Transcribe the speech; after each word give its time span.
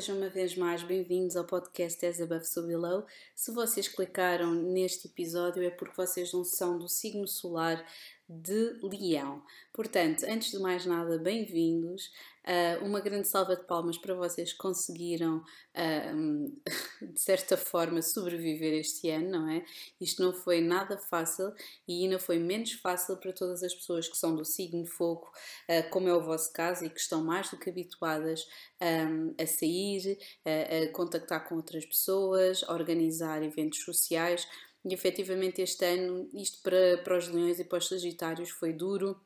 Sejam 0.00 0.16
uma 0.16 0.30
vez 0.30 0.56
mais 0.56 0.82
bem-vindos 0.82 1.36
ao 1.36 1.44
podcast 1.44 2.06
As 2.06 2.22
Above 2.22 2.46
So 2.46 2.66
Below. 2.66 3.04
Se 3.34 3.52
vocês 3.52 3.86
clicaram 3.86 4.54
neste 4.54 5.08
episódio 5.08 5.62
é 5.62 5.68
porque 5.68 5.94
vocês 5.94 6.32
não 6.32 6.42
são 6.42 6.78
do 6.78 6.88
signo 6.88 7.28
solar 7.28 7.84
de 8.30 8.78
Leão. 8.80 9.42
Portanto, 9.72 10.24
antes 10.28 10.52
de 10.52 10.58
mais 10.60 10.86
nada, 10.86 11.18
bem-vindos. 11.18 12.10
Uh, 12.40 12.84
uma 12.84 13.00
grande 13.00 13.28
salva 13.28 13.54
de 13.54 13.64
palmas 13.64 13.98
para 13.98 14.14
vocês 14.14 14.52
que 14.52 14.58
conseguiram, 14.58 15.38
uh, 15.38 16.60
de 17.12 17.20
certa 17.20 17.56
forma, 17.56 18.00
sobreviver 18.00 18.72
este 18.80 19.10
ano, 19.10 19.30
não 19.30 19.50
é? 19.50 19.64
Isto 20.00 20.22
não 20.22 20.32
foi 20.32 20.60
nada 20.60 20.96
fácil 20.96 21.52
e 21.86 22.04
ainda 22.04 22.18
foi 22.18 22.38
menos 22.38 22.72
fácil 22.72 23.16
para 23.18 23.32
todas 23.32 23.62
as 23.62 23.74
pessoas 23.74 24.08
que 24.08 24.16
são 24.16 24.34
do 24.34 24.44
signo 24.44 24.86
fogo, 24.86 25.30
uh, 25.68 25.90
como 25.90 26.08
é 26.08 26.14
o 26.14 26.22
vosso 26.22 26.52
caso, 26.52 26.84
e 26.84 26.90
que 26.90 27.00
estão 27.00 27.22
mais 27.22 27.50
do 27.50 27.58
que 27.58 27.68
habituadas 27.68 28.46
um, 28.80 29.34
a 29.38 29.46
sair, 29.46 30.18
a 30.46 30.92
contactar 30.92 31.46
com 31.46 31.56
outras 31.56 31.84
pessoas, 31.84 32.64
a 32.66 32.72
organizar 32.72 33.42
eventos 33.42 33.80
sociais. 33.84 34.46
E 34.84 34.94
efetivamente 34.94 35.60
este 35.60 35.84
ano, 35.84 36.28
isto 36.32 36.62
para, 36.62 36.98
para 36.98 37.18
os 37.18 37.28
leões 37.28 37.58
e 37.58 37.64
para 37.64 37.78
os 37.78 37.88
sagitários 37.88 38.50
foi 38.50 38.72
duro, 38.72 39.20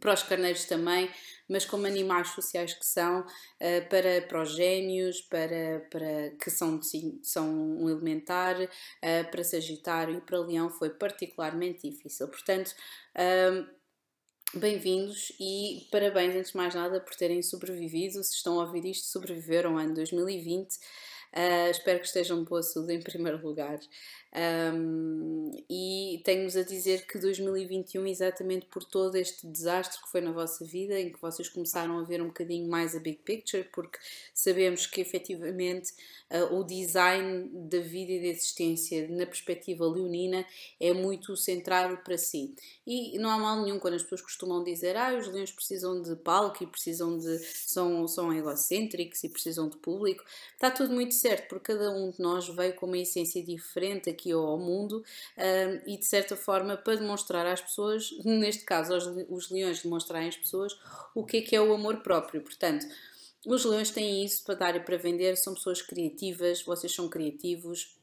para 0.00 0.14
os 0.14 0.22
carneiros 0.22 0.64
também, 0.64 1.10
mas 1.46 1.66
como 1.66 1.86
animais 1.86 2.28
sociais 2.28 2.72
que 2.72 2.86
são, 2.86 3.26
eh, 3.60 3.82
para, 3.82 4.22
para 4.22 4.42
os 4.42 4.56
gêmeos, 4.56 5.20
para, 5.20 5.86
para, 5.90 6.30
que 6.42 6.50
são, 6.50 6.80
são 7.22 7.46
um 7.46 7.90
elementar, 7.90 8.56
eh, 9.02 9.24
para 9.24 9.44
Sagitário 9.44 10.16
e 10.16 10.20
para 10.22 10.40
Leão 10.40 10.70
foi 10.70 10.88
particularmente 10.88 11.90
difícil. 11.90 12.28
Portanto, 12.28 12.74
Bem-vindos 14.54 15.32
e 15.40 15.88
parabéns, 15.90 16.36
antes 16.36 16.50
de 16.50 16.58
mais 16.58 16.74
nada, 16.74 17.00
por 17.00 17.14
terem 17.14 17.42
sobrevivido. 17.42 18.22
Se 18.22 18.34
estão 18.34 18.60
a 18.60 18.64
ouvir 18.64 18.84
isto, 18.84 19.06
sobreviveram 19.06 19.72
ao 19.72 19.78
ano 19.78 19.94
2020. 19.94 20.74
Uh, 20.74 21.70
espero 21.70 21.98
que 21.98 22.04
estejam 22.04 22.44
de 22.44 22.50
boa 22.50 22.62
saúde 22.62 22.92
em 22.92 23.00
primeiro 23.00 23.40
lugar. 23.42 23.80
Um, 24.34 25.50
e 25.68 26.22
tenho-vos 26.24 26.56
a 26.56 26.62
dizer 26.62 27.06
que 27.06 27.18
2021, 27.18 28.06
exatamente 28.06 28.64
por 28.66 28.82
todo 28.82 29.16
este 29.16 29.46
desastre 29.46 30.00
que 30.02 30.08
foi 30.08 30.22
na 30.22 30.32
vossa 30.32 30.64
vida, 30.64 30.98
em 30.98 31.12
que 31.12 31.20
vocês 31.20 31.50
começaram 31.50 31.98
a 31.98 32.02
ver 32.02 32.22
um 32.22 32.28
bocadinho 32.28 32.66
mais 32.68 32.96
a 32.96 32.98
big 32.98 33.18
picture, 33.18 33.68
porque 33.72 33.98
sabemos 34.32 34.86
que 34.86 35.02
efetivamente 35.02 35.92
uh, 36.30 36.54
o 36.58 36.64
design 36.64 37.50
da 37.52 37.80
vida 37.80 38.12
e 38.12 38.20
da 38.20 38.28
existência 38.28 39.06
na 39.08 39.26
perspectiva 39.26 39.86
leonina 39.86 40.46
é 40.80 40.94
muito 40.94 41.36
centrado 41.36 41.98
para 41.98 42.16
si. 42.16 42.54
E 42.86 43.18
não 43.18 43.28
há 43.28 43.38
mal 43.38 43.62
nenhum 43.62 43.78
quando 43.78 43.94
as 43.94 44.02
pessoas 44.02 44.22
costumam 44.22 44.64
dizer 44.64 44.96
ah, 44.96 45.14
os 45.14 45.28
leões 45.28 45.52
precisam 45.52 46.00
de 46.00 46.16
palco 46.16 46.64
e 46.64 46.66
precisam 46.66 47.18
de. 47.18 47.38
são, 47.38 48.08
são 48.08 48.32
egocêntricos 48.32 49.22
e 49.24 49.28
precisam 49.28 49.68
de 49.68 49.76
público. 49.76 50.24
Está 50.54 50.70
tudo 50.70 50.94
muito 50.94 51.14
certo, 51.14 51.48
porque 51.48 51.72
cada 51.72 51.90
um 51.90 52.10
de 52.10 52.20
nós 52.20 52.48
veio 52.48 52.74
com 52.74 52.86
uma 52.86 52.98
essência 52.98 53.42
diferente 53.42 54.08
aqui 54.22 54.32
ao 54.32 54.58
mundo 54.58 55.04
um, 55.36 55.90
e 55.92 55.98
de 55.98 56.06
certa 56.06 56.36
forma 56.36 56.76
para 56.76 56.96
demonstrar 56.96 57.44
às 57.44 57.60
pessoas, 57.60 58.10
neste 58.24 58.64
caso 58.64 58.94
aos, 58.94 59.06
os 59.28 59.50
leões 59.50 59.82
demonstrarem 59.82 60.28
às 60.28 60.36
pessoas 60.36 60.78
o 61.14 61.24
que 61.24 61.38
é 61.38 61.42
que 61.42 61.56
é 61.56 61.60
o 61.60 61.74
amor 61.74 61.98
próprio. 61.98 62.40
Portanto, 62.40 62.86
os 63.44 63.64
leões 63.64 63.90
têm 63.90 64.24
isso 64.24 64.44
para 64.44 64.54
dar 64.54 64.76
e 64.76 64.80
para 64.80 64.96
vender, 64.96 65.36
são 65.36 65.54
pessoas 65.54 65.82
criativas, 65.82 66.62
vocês 66.62 66.94
são 66.94 67.08
criativos, 67.08 67.96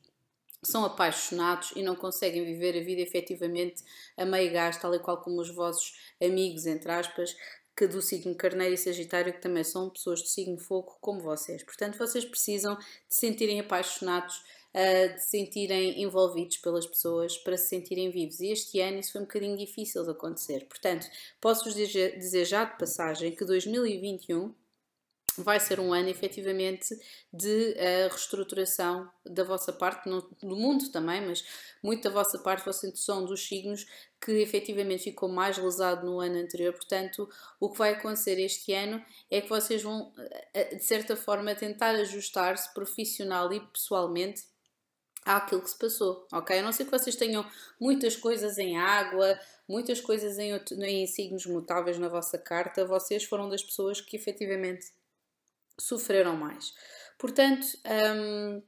são 0.61 0.83
apaixonados 0.83 1.71
e 1.75 1.81
não 1.81 1.95
conseguem 1.95 2.43
viver 2.43 2.77
a 2.77 2.83
vida 2.83 3.01
efetivamente 3.01 3.81
a 4.17 4.25
meio 4.25 4.51
gás, 4.51 4.77
tal 4.77 4.93
e 4.93 4.99
qual 4.99 5.21
como 5.21 5.39
os 5.39 5.49
vossos 5.49 5.93
amigos, 6.21 6.65
entre 6.65 6.91
aspas, 6.91 7.33
que 7.77 7.87
do 7.87 8.01
signo 8.01 8.35
Carneiro 8.35 8.73
e 8.73 8.77
Sagitário, 8.77 9.31
que 9.31 9.41
também 9.41 9.63
são 9.63 9.89
pessoas 9.89 10.21
do 10.21 10.27
signo 10.27 10.59
Fogo, 10.59 10.97
como 10.99 11.21
vocês. 11.21 11.63
Portanto, 11.63 11.97
vocês 11.97 12.25
precisam 12.25 12.75
de 12.75 12.83
se 13.07 13.21
sentirem 13.21 13.61
apaixonados, 13.61 14.43
de 14.73 15.19
se 15.19 15.29
sentirem 15.29 16.01
envolvidos 16.01 16.57
pelas 16.57 16.85
pessoas, 16.85 17.37
para 17.37 17.57
se 17.57 17.67
sentirem 17.67 18.09
vivos. 18.11 18.39
E 18.39 18.51
este 18.51 18.79
ano 18.79 18.99
isso 18.99 19.13
foi 19.13 19.21
um 19.21 19.25
bocadinho 19.25 19.57
difícil 19.57 20.03
de 20.03 20.11
acontecer. 20.11 20.65
Portanto, 20.67 21.07
posso-vos 21.41 21.73
dizer 21.73 22.45
já 22.45 22.65
de 22.65 22.77
passagem 22.77 23.35
que 23.35 23.45
2021 23.45 24.53
vai 25.37 25.59
ser 25.59 25.79
um 25.79 25.93
ano 25.93 26.09
efetivamente 26.09 26.95
de 27.31 27.71
uh, 27.71 28.09
reestruturação 28.09 29.09
da 29.25 29.43
vossa 29.43 29.71
parte, 29.71 30.07
no, 30.09 30.21
do 30.41 30.55
mundo 30.55 30.91
também, 30.91 31.21
mas 31.25 31.43
muito 31.81 32.03
da 32.03 32.09
vossa 32.09 32.37
parte, 32.39 32.65
vocês 32.65 32.99
são 32.99 33.25
dos 33.25 33.47
signos 33.47 33.85
que 34.21 34.31
efetivamente 34.31 35.03
ficou 35.03 35.29
mais 35.29 35.57
lesado 35.57 36.05
no 36.05 36.19
ano 36.19 36.37
anterior. 36.37 36.73
Portanto, 36.73 37.29
o 37.59 37.69
que 37.69 37.77
vai 37.77 37.93
acontecer 37.93 38.39
este 38.39 38.73
ano 38.73 39.03
é 39.31 39.41
que 39.41 39.49
vocês 39.49 39.81
vão, 39.81 40.09
uh, 40.09 40.75
de 40.75 40.83
certa 40.83 41.15
forma, 41.15 41.55
tentar 41.55 41.91
ajustar-se 41.95 42.73
profissional 42.73 43.51
e 43.53 43.59
pessoalmente 43.59 44.43
àquilo 45.25 45.61
que 45.61 45.69
se 45.69 45.77
passou, 45.77 46.27
ok? 46.31 46.59
A 46.59 46.61
não 46.61 46.71
ser 46.71 46.85
que 46.85 46.91
vocês 46.91 47.15
tenham 47.15 47.45
muitas 47.79 48.15
coisas 48.15 48.57
em 48.57 48.77
água, 48.77 49.39
muitas 49.67 50.01
coisas 50.01 50.37
em, 50.39 50.51
em 50.81 51.07
signos 51.07 51.45
mutáveis 51.45 51.99
na 51.99 52.07
vossa 52.07 52.37
carta, 52.37 52.85
vocês 52.85 53.23
foram 53.23 53.49
das 53.49 53.63
pessoas 53.63 54.01
que 54.01 54.15
efetivamente 54.15 54.87
sofreram 55.79 56.35
mais. 56.35 56.73
Portanto, 57.17 57.65
um, 58.15 58.61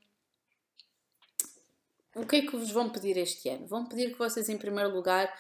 o 2.16 2.25
que 2.25 2.38
é 2.38 2.41
que 2.41 2.56
vos 2.56 2.72
vão 2.72 2.89
pedir 2.89 3.18
este 3.18 3.50
ano? 3.50 3.68
Vão 3.68 3.85
pedir 3.85 4.12
que 4.12 4.18
vocês, 4.18 4.50
em 4.50 4.57
primeiro 4.57 4.94
lugar, 4.94 5.33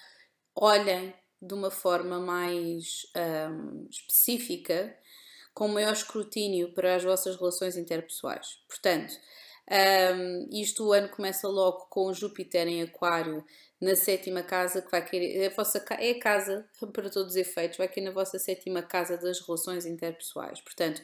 olhem 0.55 1.13
de 1.41 1.53
uma 1.53 1.71
forma 1.71 2.19
mais 2.19 3.05
um, 3.51 3.87
específica, 3.89 4.95
com 5.53 5.67
maior 5.67 5.91
escrutínio 5.91 6.71
para 6.73 6.95
as 6.95 7.03
vossas 7.03 7.35
relações 7.35 7.75
interpessoais. 7.75 8.59
Portanto, 8.67 9.13
um, 9.69 10.49
isto 10.51 10.87
o 10.87 10.93
ano 10.93 11.09
começa 11.09 11.47
logo 11.47 11.87
com 11.89 12.13
Júpiter 12.13 12.67
em 12.67 12.81
Aquário 12.81 13.43
na 13.81 13.95
sétima 13.95 14.43
casa, 14.43 14.81
que 14.81 14.91
vai 14.91 15.03
querer. 15.03 15.47
A 15.47 15.55
vossa, 15.55 15.83
é 15.99 16.11
a 16.11 16.19
casa, 16.19 16.65
para 16.93 17.09
todos 17.09 17.31
os 17.31 17.35
efeitos, 17.35 17.77
vai 17.77 17.87
cair 17.87 18.03
na 18.03 18.11
vossa 18.11 18.37
sétima 18.37 18.81
casa 18.81 19.17
das 19.17 19.39
relações 19.39 19.85
interpessoais. 19.85 20.61
Portanto, 20.61 21.01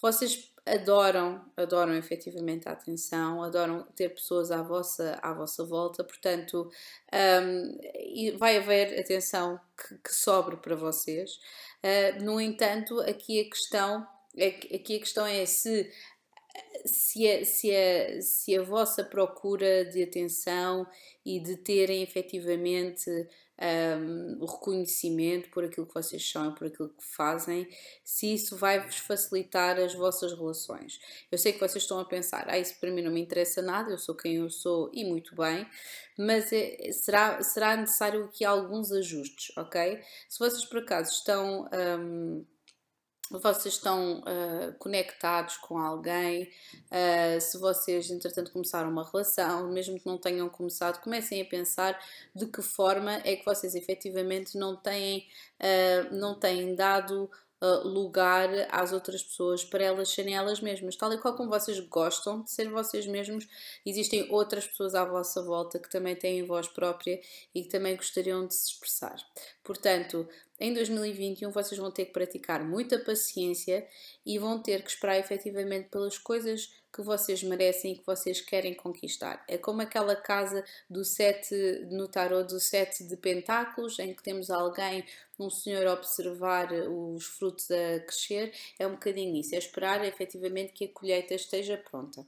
vocês 0.00 0.52
adoram, 0.66 1.44
adoram 1.56 1.94
efetivamente 1.94 2.68
a 2.68 2.72
atenção, 2.72 3.42
adoram 3.42 3.82
ter 3.94 4.08
pessoas 4.10 4.50
à 4.50 4.62
vossa, 4.62 5.18
à 5.22 5.32
vossa 5.32 5.64
volta, 5.64 6.02
portanto, 6.02 6.70
um, 7.42 8.38
vai 8.38 8.56
haver 8.56 8.98
atenção 8.98 9.60
que, 9.76 9.94
que 9.98 10.14
sobre 10.14 10.56
para 10.56 10.74
vocês. 10.74 11.30
Uh, 11.82 12.22
no 12.22 12.40
entanto, 12.40 12.98
aqui 13.00 13.40
a 13.40 13.44
questão, 13.44 14.06
é 14.36 14.48
aqui 14.48 14.96
a 14.96 15.00
questão 15.00 15.26
é 15.26 15.44
se 15.44 15.90
se 16.84 17.28
a, 17.28 17.44
se, 17.44 17.74
a, 17.74 18.20
se 18.20 18.56
a 18.56 18.62
vossa 18.62 19.02
procura 19.02 19.84
de 19.84 20.02
atenção 20.02 20.86
e 21.24 21.40
de 21.40 21.56
terem 21.56 22.02
efetivamente 22.02 23.10
um, 23.58 24.44
reconhecimento 24.44 25.48
por 25.50 25.64
aquilo 25.64 25.86
que 25.86 25.94
vocês 25.94 26.28
são 26.28 26.50
e 26.50 26.54
por 26.54 26.66
aquilo 26.66 26.88
que 26.88 27.04
fazem, 27.04 27.68
se 28.02 28.34
isso 28.34 28.56
vai-vos 28.56 28.96
facilitar 28.98 29.78
as 29.78 29.94
vossas 29.94 30.32
relações. 30.32 31.00
Eu 31.30 31.38
sei 31.38 31.52
que 31.52 31.60
vocês 31.60 31.84
estão 31.84 31.98
a 31.98 32.04
pensar, 32.04 32.46
ah, 32.48 32.58
isso 32.58 32.78
para 32.80 32.90
mim 32.90 33.02
não 33.02 33.12
me 33.12 33.20
interessa 33.20 33.62
nada, 33.62 33.90
eu 33.90 33.98
sou 33.98 34.14
quem 34.14 34.36
eu 34.36 34.50
sou 34.50 34.90
e 34.92 35.04
muito 35.04 35.34
bem, 35.34 35.66
mas 36.18 36.52
é, 36.52 36.92
será, 36.92 37.42
será 37.42 37.76
necessário 37.76 38.24
aqui 38.24 38.44
alguns 38.44 38.92
ajustes, 38.92 39.56
ok? 39.56 40.00
Se 40.28 40.38
vocês 40.38 40.64
por 40.64 40.80
acaso 40.80 41.12
estão. 41.12 41.68
Um, 41.72 42.44
vocês 43.30 43.74
estão 43.74 44.20
uh, 44.20 44.74
conectados 44.78 45.56
com 45.56 45.78
alguém, 45.78 46.50
uh, 46.90 47.40
se 47.40 47.58
vocês 47.58 48.10
entretanto 48.10 48.52
começaram 48.52 48.90
uma 48.90 49.04
relação, 49.04 49.70
mesmo 49.72 49.98
que 49.98 50.06
não 50.06 50.18
tenham 50.18 50.48
começado, 50.48 51.02
comecem 51.02 51.40
a 51.40 51.44
pensar 51.44 51.98
de 52.34 52.46
que 52.46 52.60
forma 52.60 53.14
é 53.24 53.36
que 53.36 53.44
vocês 53.44 53.74
efetivamente 53.74 54.58
não 54.58 54.76
têm, 54.76 55.26
uh, 55.58 56.14
não 56.14 56.38
têm 56.38 56.74
dado 56.74 57.30
lugar 57.82 58.50
às 58.70 58.92
outras 58.92 59.22
pessoas 59.22 59.64
para 59.64 59.82
elas 59.82 60.10
serem 60.10 60.36
elas 60.36 60.60
mesmas. 60.60 60.96
Tal 60.96 61.10
e 61.14 61.18
qual 61.18 61.34
como 61.34 61.48
vocês 61.48 61.80
gostam 61.80 62.42
de 62.42 62.50
ser 62.50 62.68
vocês 62.68 63.06
mesmos, 63.06 63.48
existem 63.86 64.30
outras 64.30 64.66
pessoas 64.66 64.94
à 64.94 65.02
vossa 65.02 65.42
volta 65.42 65.78
que 65.78 65.88
também 65.88 66.14
têm 66.14 66.44
voz 66.44 66.68
própria 66.68 67.18
e 67.54 67.62
que 67.62 67.70
também 67.70 67.96
gostariam 67.96 68.46
de 68.46 68.54
se 68.54 68.72
expressar. 68.72 69.16
Portanto, 69.62 70.28
em 70.60 70.72
2021 70.72 71.50
vocês 71.50 71.78
vão 71.78 71.90
ter 71.90 72.06
que 72.06 72.12
praticar 72.12 72.64
muita 72.64 72.98
paciência 72.98 73.86
e 74.24 74.38
vão 74.38 74.62
ter 74.62 74.82
que 74.82 74.90
esperar 74.90 75.18
efetivamente 75.18 75.88
pelas 75.88 76.16
coisas 76.16 76.70
que 76.94 77.02
vocês 77.02 77.42
merecem 77.42 77.92
e 77.92 77.98
que 77.98 78.06
vocês 78.06 78.40
querem 78.40 78.72
conquistar. 78.72 79.44
É 79.48 79.58
como 79.58 79.82
aquela 79.82 80.14
casa 80.14 80.64
do 80.88 81.04
sete, 81.04 81.54
no 81.90 82.06
tarot 82.06 82.48
do 82.48 82.60
sete 82.60 83.02
de 83.02 83.16
pentáculos, 83.16 83.98
em 83.98 84.14
que 84.14 84.22
temos 84.22 84.48
alguém, 84.48 85.04
um 85.36 85.50
senhor 85.50 85.84
observar 85.88 86.72
os 86.72 87.24
frutos 87.24 87.68
a 87.72 87.98
crescer, 87.98 88.52
é 88.78 88.86
um 88.86 88.92
bocadinho 88.92 89.34
isso, 89.34 89.56
é 89.56 89.58
esperar 89.58 90.04
efetivamente 90.04 90.72
que 90.72 90.84
a 90.84 90.88
colheita 90.88 91.34
esteja 91.34 91.76
pronta. 91.76 92.24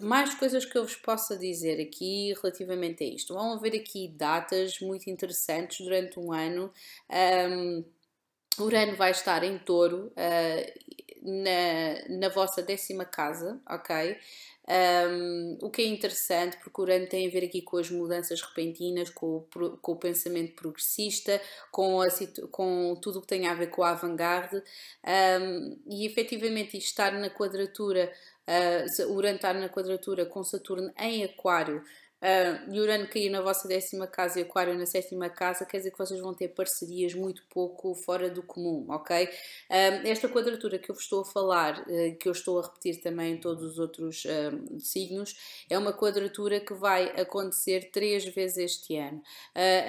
Mais 0.00 0.34
coisas 0.34 0.64
que 0.64 0.76
eu 0.76 0.84
vos 0.84 0.96
possa 0.96 1.36
dizer 1.36 1.80
aqui 1.80 2.34
relativamente 2.34 3.02
a 3.02 3.06
isto. 3.06 3.34
Vão 3.34 3.52
haver 3.52 3.74
aqui 3.74 4.08
datas 4.08 4.78
muito 4.80 5.08
interessantes 5.08 5.84
durante 5.84 6.18
um 6.18 6.32
ano. 6.32 6.72
Um, 7.10 7.84
Urano 8.58 8.96
vai 8.96 9.10
estar 9.10 9.42
em 9.44 9.58
touro 9.58 10.12
uh, 10.12 11.06
na, 11.22 12.18
na 12.18 12.28
vossa 12.28 12.62
décima 12.62 13.04
casa, 13.04 13.60
ok? 13.68 14.16
Um, 14.68 15.58
o 15.62 15.70
que 15.70 15.82
é 15.82 15.86
interessante, 15.86 16.56
porque 16.56 16.80
Urano 16.80 17.06
tem 17.06 17.28
a 17.28 17.30
ver 17.30 17.44
aqui 17.44 17.62
com 17.62 17.76
as 17.76 17.88
mudanças 17.88 18.42
repentinas, 18.42 19.08
com 19.10 19.36
o, 19.36 19.76
com 19.80 19.92
o 19.92 19.96
pensamento 19.96 20.54
progressista, 20.54 21.40
com, 21.70 22.00
a, 22.00 22.08
com 22.50 22.98
tudo 23.00 23.18
o 23.18 23.22
que 23.22 23.28
tem 23.28 23.46
a 23.46 23.54
ver 23.54 23.68
com 23.68 23.84
a 23.84 23.90
avant-garde, 23.90 24.60
um, 25.40 25.78
e 25.86 26.04
efetivamente 26.04 26.76
estar 26.76 27.12
na 27.12 27.30
quadratura, 27.30 28.12
uh, 28.48 29.12
Urano 29.12 29.36
estar 29.36 29.54
na 29.54 29.68
quadratura 29.68 30.26
com 30.26 30.42
Saturno 30.42 30.92
em 30.98 31.24
Aquário 31.24 31.82
uh, 32.22 32.72
Urano 32.74 33.08
cair 33.08 33.30
na 33.30 33.40
vossa 33.40 33.66
décima 33.68 34.06
casa 34.06 34.38
e 34.38 34.42
Aquário 34.42 34.76
na 34.76 34.86
sétima 34.86 35.28
casa, 35.28 35.64
quer 35.64 35.78
dizer 35.78 35.90
que 35.90 35.98
vocês 35.98 36.20
vão 36.20 36.34
ter 36.34 36.48
parcerias 36.48 37.14
muito 37.14 37.42
pouco 37.48 37.94
fora 37.94 38.30
do 38.30 38.42
comum, 38.42 38.86
ok? 38.88 39.24
Uh, 39.24 40.06
esta 40.06 40.28
quadratura 40.28 40.78
que 40.78 40.90
eu 40.90 40.94
vos 40.94 41.04
estou 41.04 41.22
a 41.22 41.24
falar, 41.24 41.80
uh, 41.80 42.16
que 42.18 42.28
eu 42.28 42.32
estou 42.32 42.58
a 42.58 42.62
repetir 42.62 43.00
também 43.00 43.34
em 43.34 43.40
todos 43.40 43.62
os 43.64 43.78
outros 43.78 44.24
uh, 44.24 44.80
signos, 44.80 45.34
é 45.68 45.78
uma 45.78 45.92
quadratura 45.92 46.60
que 46.60 46.74
vai 46.74 47.08
acontecer 47.20 47.90
três 47.90 48.24
vezes 48.24 48.56
este 48.56 48.96
ano. 48.96 49.22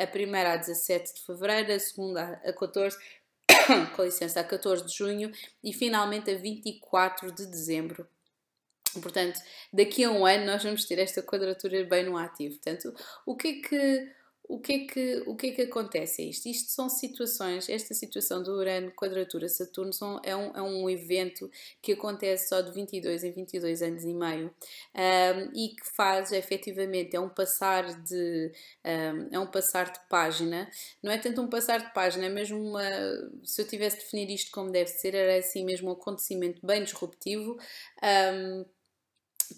a 0.02 0.08
primeira 0.08 0.54
a 0.54 0.58
17 0.58 1.16
de 1.16 1.22
fevereiro, 1.26 1.74
a 1.74 1.80
segunda 1.80 2.42
a 2.44 2.54
14 2.54 2.98
com 3.96 4.04
licença, 4.04 4.40
a 4.40 4.44
14 4.44 4.86
de 4.86 4.94
junho 4.94 5.32
e 5.64 5.74
finalmente 5.74 6.32
a 6.32 6.38
24 6.38 7.32
de 7.32 7.46
dezembro. 7.46 8.08
Portanto, 9.02 9.40
daqui 9.72 10.04
a 10.04 10.12
um 10.12 10.26
ano 10.26 10.46
nós 10.46 10.64
vamos 10.64 10.86
ter 10.86 11.00
esta 11.00 11.22
quadratura 11.22 11.84
bem 11.86 12.06
no 12.06 12.18
ativo. 12.18 12.56
Portanto, 12.56 12.94
o 13.26 13.36
que 13.36 13.48
é 13.48 13.54
que, 13.62 14.12
o 14.50 14.60
que, 14.60 14.74
é 14.74 14.80
que, 14.88 15.24
o 15.26 15.36
que, 15.36 15.48
é 15.48 15.52
que 15.52 15.62
acontece 15.64 16.22
a 16.22 16.26
isto? 16.26 16.48
Isto 16.48 16.72
são 16.72 16.90
situações, 16.90 17.68
esta 17.68 17.94
situação 17.94 18.42
do 18.42 18.52
Urano 18.54 18.92
quadratura 18.92 19.50
Saturno 19.50 19.92
são, 19.92 20.22
é, 20.24 20.34
um, 20.36 20.56
é 20.56 20.62
um 20.62 20.90
evento 20.90 21.52
que 21.82 21.92
acontece 21.92 22.48
só 22.48 22.62
de 22.62 22.72
22 22.72 23.26
em 23.26 23.32
22 23.34 23.82
anos 23.82 24.06
e 24.06 24.14
meio 24.14 24.48
um, 24.96 25.52
e 25.54 25.76
que 25.76 25.86
faz 25.94 26.32
efetivamente, 26.32 27.16
é 27.16 27.20
um 27.20 27.28
passar 27.28 28.02
de 28.04 28.52
um, 28.86 29.36
é 29.36 29.40
um 29.40 29.48
passar 29.48 29.92
de 29.92 30.00
página, 30.08 30.70
não 31.04 31.12
é 31.12 31.18
tanto 31.18 31.42
um 31.42 31.50
passar 31.50 31.80
de 31.80 31.94
página, 31.94 32.26
é 32.26 32.30
mesmo 32.30 32.58
uma, 32.58 32.82
se 33.44 33.62
eu 33.62 33.68
tivesse 33.68 33.98
de 33.98 34.04
definir 34.04 34.30
isto 34.34 34.52
como 34.52 34.72
deve 34.72 34.90
ser, 34.90 35.14
era 35.14 35.38
assim 35.38 35.66
mesmo 35.66 35.90
um 35.90 35.94
acontecimento 35.94 36.66
bem 36.66 36.84
disruptivo 36.86 37.58
um, 38.02 38.66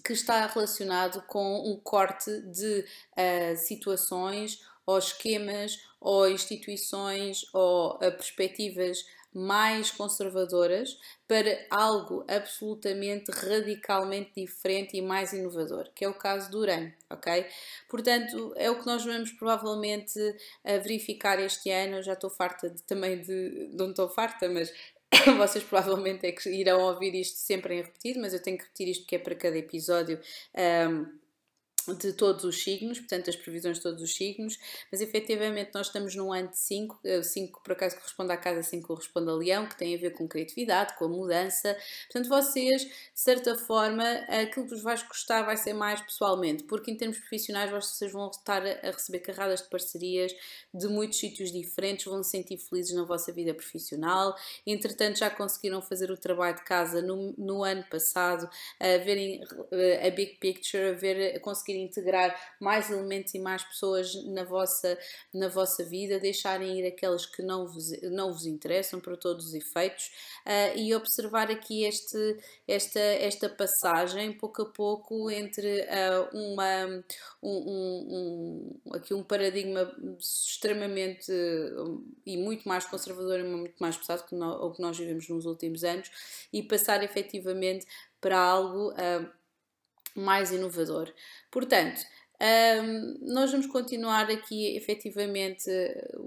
que 0.04 0.12
está 0.12 0.46
relacionado 0.46 1.22
com 1.26 1.70
um 1.70 1.78
corte 1.78 2.30
de 2.42 2.84
uh, 3.16 3.56
situações 3.56 4.60
ou 4.86 4.98
esquemas 4.98 5.78
ou 6.00 6.28
instituições 6.28 7.42
ou 7.52 7.96
uh, 7.96 7.98
perspectivas 7.98 9.04
mais 9.32 9.90
conservadoras 9.90 10.98
para 11.28 11.64
algo 11.70 12.24
absolutamente 12.28 13.30
radicalmente 13.30 14.32
diferente 14.34 14.96
e 14.96 15.02
mais 15.02 15.32
inovador, 15.32 15.88
que 15.94 16.04
é 16.04 16.08
o 16.08 16.14
caso 16.14 16.50
do 16.50 16.58
Urano, 16.58 16.92
ok? 17.08 17.46
Portanto, 17.88 18.52
é 18.56 18.68
o 18.68 18.80
que 18.80 18.86
nós 18.86 19.04
vamos 19.04 19.30
provavelmente 19.32 20.18
uh, 20.18 20.82
verificar 20.82 21.38
este 21.38 21.70
ano. 21.70 21.98
Eu 21.98 22.02
já 22.02 22.14
estou 22.14 22.28
farta 22.28 22.68
de, 22.68 22.82
também 22.82 23.20
de. 23.20 23.70
Não 23.72 23.90
estou 23.90 24.08
farta, 24.08 24.48
mas 24.48 24.72
vocês 25.36 25.64
provavelmente 25.64 26.26
é 26.26 26.32
que 26.32 26.48
irão 26.50 26.80
ouvir 26.82 27.14
isto 27.14 27.36
sempre 27.36 27.74
em 27.74 27.82
repetido, 27.82 28.20
mas 28.20 28.32
eu 28.32 28.42
tenho 28.42 28.56
que 28.56 28.64
repetir 28.64 28.88
isto 28.88 29.06
que 29.06 29.16
é 29.16 29.18
para 29.18 29.34
cada 29.34 29.56
episódio. 29.58 30.20
Um, 30.88 31.19
de 31.88 32.12
todos 32.12 32.44
os 32.44 32.62
signos, 32.62 32.98
portanto, 32.98 33.30
as 33.30 33.36
previsões 33.36 33.76
de 33.76 33.82
todos 33.82 34.02
os 34.02 34.14
signos, 34.14 34.58
mas 34.90 35.00
efetivamente 35.00 35.70
nós 35.74 35.86
estamos 35.86 36.14
num 36.14 36.32
ano 36.32 36.48
de 36.48 36.58
5, 36.58 37.00
5 37.22 37.62
por 37.62 37.72
acaso 37.72 37.96
corresponde 37.96 38.32
à 38.32 38.36
casa 38.36 38.62
5, 38.62 38.86
corresponde 38.86 39.30
a 39.30 39.34
Leão, 39.34 39.66
que 39.66 39.76
tem 39.76 39.94
a 39.94 39.98
ver 39.98 40.10
com 40.10 40.28
criatividade, 40.28 40.96
com 40.96 41.06
a 41.06 41.08
mudança. 41.08 41.76
Portanto, 42.10 42.28
vocês, 42.28 42.82
de 42.82 42.90
certa 43.14 43.56
forma, 43.56 44.04
aquilo 44.28 44.66
que 44.66 44.74
vos 44.74 44.82
vai 44.82 44.96
custar 45.06 45.44
vai 45.44 45.56
ser 45.56 45.72
mais 45.72 46.00
pessoalmente, 46.00 46.64
porque 46.64 46.90
em 46.90 46.96
termos 46.96 47.18
profissionais 47.18 47.70
vocês 47.70 48.12
vão 48.12 48.30
estar 48.30 48.62
a 48.66 48.90
receber 48.90 49.20
carradas 49.20 49.62
de 49.62 49.68
parcerias 49.68 50.34
de 50.72 50.86
muitos 50.88 51.18
sítios 51.18 51.50
diferentes, 51.50 52.04
vão 52.04 52.22
se 52.22 52.30
sentir 52.30 52.58
felizes 52.58 52.94
na 52.94 53.04
vossa 53.04 53.32
vida 53.32 53.54
profissional. 53.54 54.36
Entretanto, 54.66 55.18
já 55.18 55.30
conseguiram 55.30 55.80
fazer 55.80 56.10
o 56.10 56.16
trabalho 56.16 56.56
de 56.56 56.64
casa 56.64 57.00
no, 57.00 57.34
no 57.38 57.64
ano 57.64 57.84
passado, 57.90 58.48
a 58.78 58.98
verem 58.98 59.40
a 60.04 60.10
big 60.10 60.36
picture, 60.38 60.90
a 60.90 60.92
ver, 60.92 61.36
a 61.36 61.40
conseguir 61.40 61.69
conseguir 61.70 61.78
integrar 61.78 62.36
mais 62.60 62.90
elementos 62.90 63.34
e 63.34 63.38
mais 63.38 63.62
pessoas 63.62 64.14
na 64.26 64.44
vossa, 64.44 64.98
na 65.32 65.48
vossa 65.48 65.84
vida, 65.84 66.18
deixarem 66.18 66.80
ir 66.80 66.86
aqueles 66.86 67.26
que 67.26 67.42
não 67.42 67.66
vos, 67.66 67.90
não 68.02 68.32
vos 68.32 68.46
interessam 68.46 69.00
para 69.00 69.16
todos 69.16 69.46
os 69.46 69.54
efeitos 69.54 70.10
uh, 70.46 70.78
e 70.78 70.94
observar 70.94 71.50
aqui 71.50 71.84
este, 71.84 72.36
esta, 72.66 73.00
esta 73.00 73.48
passagem 73.48 74.32
pouco 74.32 74.62
a 74.62 74.66
pouco 74.66 75.30
entre 75.30 75.82
uh, 75.82 76.36
uma, 76.36 76.86
um, 77.42 77.50
um, 77.50 78.80
um, 78.84 78.94
aqui 78.94 79.14
um 79.14 79.22
paradigma 79.22 79.90
extremamente 80.18 81.32
e 82.26 82.36
muito 82.36 82.68
mais 82.68 82.84
conservador 82.84 83.40
e 83.40 83.44
muito 83.44 83.76
mais 83.78 83.96
pesado 83.96 84.24
que 84.24 84.34
o 84.34 84.72
que 84.72 84.82
nós 84.82 84.98
vivemos 84.98 85.28
nos 85.28 85.46
últimos 85.46 85.84
anos 85.84 86.10
e 86.52 86.62
passar 86.62 87.02
efetivamente 87.02 87.86
para 88.20 88.38
algo 88.38 88.90
uh, 88.90 89.39
mais 90.14 90.50
inovador. 90.52 91.12
Portanto, 91.50 92.00
um, 92.42 93.18
nós 93.34 93.50
vamos 93.50 93.66
continuar 93.66 94.30
aqui 94.30 94.74
efetivamente 94.74 95.70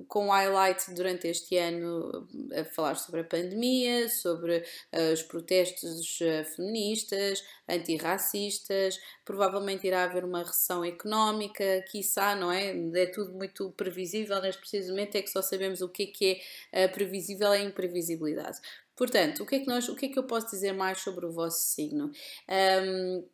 com 0.08 0.30
highlight 0.30 0.94
durante 0.94 1.28
este 1.28 1.58
ano 1.58 2.30
a 2.56 2.64
falar 2.66 2.94
sobre 2.96 3.22
a 3.22 3.24
pandemia, 3.24 4.08
sobre 4.08 4.58
uh, 4.58 5.12
os 5.12 5.24
protestos 5.24 6.20
uh, 6.22 6.46
feministas, 6.56 7.44
antirracistas, 7.68 9.00
provavelmente 9.26 9.88
irá 9.88 10.04
haver 10.04 10.24
uma 10.24 10.44
recessão 10.44 10.86
económica, 10.86 11.84
quiçá, 11.90 12.36
não 12.36 12.52
é? 12.52 12.76
É 12.94 13.08
tudo 13.08 13.34
muito 13.34 13.72
previsível, 13.72 14.40
neste 14.40 14.62
precisamente 14.62 15.18
é 15.18 15.22
que 15.24 15.32
só 15.32 15.42
sabemos 15.42 15.82
o 15.82 15.90
que 15.90 16.04
é 16.04 16.06
que 16.06 16.42
é 16.72 16.86
uh, 16.86 16.94
previsível 16.94 17.52
é 17.52 17.58
a 17.58 17.64
imprevisibilidade. 17.64 18.60
Portanto, 18.96 19.42
o 19.42 19.48
que, 19.48 19.56
é 19.56 19.60
que 19.62 19.68
nós, 19.68 19.90
o 19.90 19.96
que 19.96 20.06
é 20.06 20.10
que 20.10 20.20
eu 20.20 20.24
posso 20.26 20.52
dizer 20.52 20.74
mais 20.74 21.00
sobre 21.00 21.26
o 21.26 21.32
vosso 21.32 21.60
signo? 21.60 22.12
Um, 22.48 23.28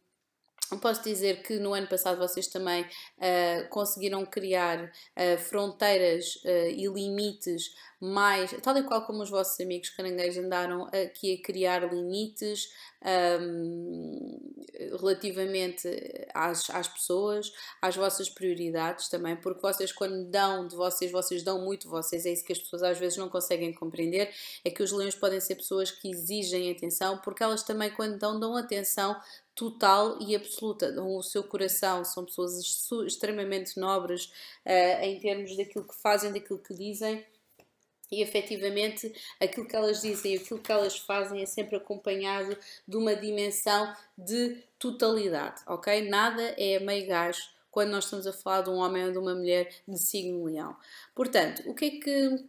Posso 0.78 1.04
dizer 1.04 1.42
que 1.42 1.58
no 1.58 1.74
ano 1.74 1.88
passado 1.88 2.18
vocês 2.18 2.48
também 2.48 2.84
uh, 2.84 3.70
conseguiram 3.70 4.26
criar 4.26 4.84
uh, 4.84 5.38
fronteiras 5.40 6.36
uh, 6.46 6.70
e 6.70 6.88
limites 6.88 7.74
mais, 8.02 8.56
tal 8.62 8.78
e 8.78 8.84
qual 8.84 9.06
como 9.06 9.22
os 9.22 9.30
vossos 9.30 9.60
amigos 9.60 9.90
caranguejos 9.90 10.44
andaram 10.44 10.88
aqui 10.88 11.34
a 11.34 11.46
criar 11.46 11.94
limites 11.94 12.70
um, 13.42 14.40
relativamente 14.98 15.88
às, 16.34 16.70
às 16.70 16.88
pessoas, 16.88 17.52
às 17.82 17.98
vossas 17.98 18.30
prioridades 18.30 19.10
também, 19.10 19.36
porque 19.36 19.62
vocês 19.62 19.92
quando 19.92 20.24
dão 20.30 20.66
de 20.66 20.78
vocês, 20.78 21.12
vocês 21.12 21.44
dão 21.44 21.62
muito 21.62 21.90
vocês, 21.90 22.26
é 22.26 22.32
isso 22.32 22.46
que 22.46 22.54
as 22.54 22.60
pessoas 22.60 22.84
às 22.84 22.98
vezes 22.98 23.18
não 23.18 23.28
conseguem 23.28 23.74
compreender, 23.74 24.34
é 24.64 24.70
que 24.70 24.82
os 24.82 24.94
leões 24.94 25.16
podem 25.16 25.42
ser 25.42 25.56
pessoas 25.56 25.92
que 25.92 26.10
exigem 26.10 26.72
atenção, 26.72 27.18
porque 27.18 27.44
elas 27.44 27.64
também 27.64 27.92
quando 27.92 28.18
dão, 28.18 28.40
dão 28.40 28.56
atenção 28.56 29.20
total 29.60 30.18
e 30.22 30.34
absoluta, 30.34 30.90
o 31.04 31.22
seu 31.22 31.44
coração, 31.44 32.06
são 32.06 32.24
pessoas 32.24 32.82
extremamente 33.06 33.78
nobres 33.78 34.32
uh, 34.66 35.04
em 35.04 35.20
termos 35.20 35.58
daquilo 35.58 35.86
que 35.86 35.96
fazem, 35.96 36.32
daquilo 36.32 36.60
que 36.60 36.74
dizem. 36.74 37.26
E 38.10 38.24
efetivamente 38.24 39.14
aquilo 39.38 39.68
que 39.68 39.76
elas 39.76 40.02
dizem 40.02 40.38
aquilo 40.38 40.62
que 40.62 40.72
elas 40.72 40.98
fazem 40.98 41.42
é 41.42 41.46
sempre 41.46 41.76
acompanhado 41.76 42.58
de 42.88 42.96
uma 42.96 43.14
dimensão 43.18 43.94
de 44.18 44.64
totalidade, 44.80 45.62
ok? 45.68 46.08
Nada 46.10 46.42
é 46.58 46.80
meio 46.80 47.06
gás 47.06 47.52
quando 47.70 47.92
nós 47.92 48.06
estamos 48.06 48.26
a 48.26 48.34
falar 48.34 48.62
de 48.62 48.70
um 48.70 48.78
homem 48.78 49.06
ou 49.06 49.12
de 49.12 49.18
uma 49.18 49.36
mulher 49.36 49.70
de 49.86 50.00
signo 50.00 50.46
leão. 50.46 50.76
Portanto, 51.14 51.70
o 51.70 51.76
que 51.76 51.86
é 51.86 51.90
que 52.00 52.46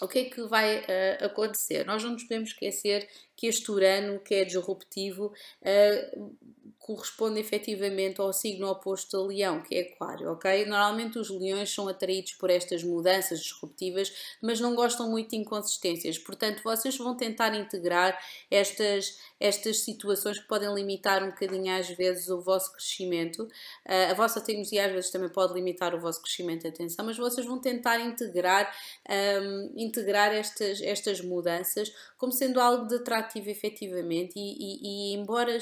o 0.00 0.08
que 0.08 0.18
é 0.20 0.24
que 0.24 0.42
vai 0.42 0.78
uh, 0.78 1.24
acontecer? 1.26 1.84
Nós 1.84 2.02
não 2.02 2.12
nos 2.12 2.22
podemos 2.24 2.50
esquecer 2.50 3.08
que 3.36 3.46
este 3.46 3.70
Urano, 3.70 4.20
que 4.20 4.34
é 4.34 4.44
disruptivo, 4.44 5.26
uh, 5.62 6.36
corresponde 6.80 7.38
efetivamente 7.38 8.20
ao 8.20 8.32
signo 8.32 8.66
oposto 8.66 9.16
a 9.16 9.26
leão, 9.26 9.62
que 9.62 9.76
é 9.76 9.80
aquário, 9.82 10.32
ok? 10.32 10.64
Normalmente 10.64 11.18
os 11.18 11.28
leões 11.30 11.72
são 11.72 11.86
atraídos 11.86 12.32
por 12.32 12.50
estas 12.50 12.82
mudanças 12.82 13.40
disruptivas, 13.40 14.12
mas 14.42 14.58
não 14.58 14.74
gostam 14.74 15.08
muito 15.08 15.30
de 15.30 15.36
inconsistências, 15.36 16.18
portanto 16.18 16.62
vocês 16.64 16.96
vão 16.96 17.16
tentar 17.16 17.54
integrar 17.54 18.18
estas, 18.50 19.18
estas 19.38 19.80
situações 19.80 20.38
que 20.40 20.48
podem 20.48 20.74
limitar 20.74 21.22
um 21.22 21.28
bocadinho 21.28 21.72
às 21.72 21.88
vezes 21.90 22.28
o 22.28 22.40
vosso 22.40 22.72
crescimento, 22.72 23.44
uh, 23.44 24.10
a 24.10 24.14
vossa 24.14 24.40
teimosia 24.40 24.86
às 24.86 24.92
vezes 24.92 25.10
também 25.10 25.28
pode 25.28 25.52
limitar 25.52 25.94
o 25.94 26.00
vosso 26.00 26.20
crescimento, 26.20 26.66
atenção, 26.66 27.04
mas 27.04 27.16
vocês 27.16 27.46
vão 27.46 27.60
tentar 27.60 28.00
integrar, 28.00 28.74
um, 29.08 29.72
integrar 29.90 30.32
estas, 30.32 30.80
estas 30.80 31.20
mudanças 31.20 31.92
como 32.16 32.32
sendo 32.32 32.60
algo 32.60 32.86
de 32.86 32.94
atrativo 32.96 33.50
efetivamente 33.50 34.32
e, 34.36 34.40
e, 34.40 35.12
e 35.12 35.14
embora 35.14 35.58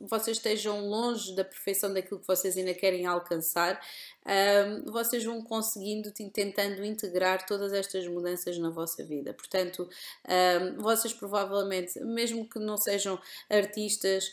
vocês 0.00 0.38
estejam 0.38 0.88
longe 0.88 1.34
da 1.34 1.44
perfeição 1.44 1.92
daquilo 1.92 2.20
que 2.20 2.26
vocês 2.26 2.56
ainda 2.56 2.72
querem 2.72 3.04
alcançar, 3.04 3.80
um, 4.24 4.90
vocês 4.90 5.22
vão 5.22 5.42
conseguindo, 5.42 6.10
tentando 6.10 6.84
integrar 6.84 7.44
todas 7.46 7.72
estas 7.72 8.06
mudanças 8.06 8.56
na 8.58 8.70
vossa 8.70 9.04
vida. 9.04 9.34
Portanto, 9.34 9.88
um, 10.26 10.82
vocês 10.82 11.12
provavelmente, 11.12 12.00
mesmo 12.00 12.48
que 12.48 12.58
não 12.58 12.76
sejam 12.76 13.20
artistas, 13.50 14.32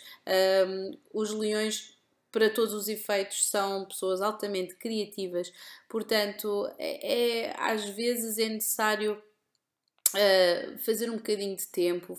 um, 0.67 0.97
os 1.13 1.31
leões 1.31 1.97
para 2.31 2.49
todos 2.49 2.73
os 2.73 2.87
efeitos, 2.87 3.47
são 3.47 3.85
pessoas 3.85 4.21
altamente 4.21 4.75
criativas, 4.75 5.51
portanto, 5.89 6.69
é, 6.77 7.47
é 7.47 7.55
às 7.57 7.85
vezes 7.89 8.37
é 8.37 8.47
necessário 8.47 9.21
Uh, 10.15 10.77
fazer 10.77 11.09
um 11.09 11.17
bocadinho 11.17 11.55
de 11.55 11.67
tempo, 11.67 12.17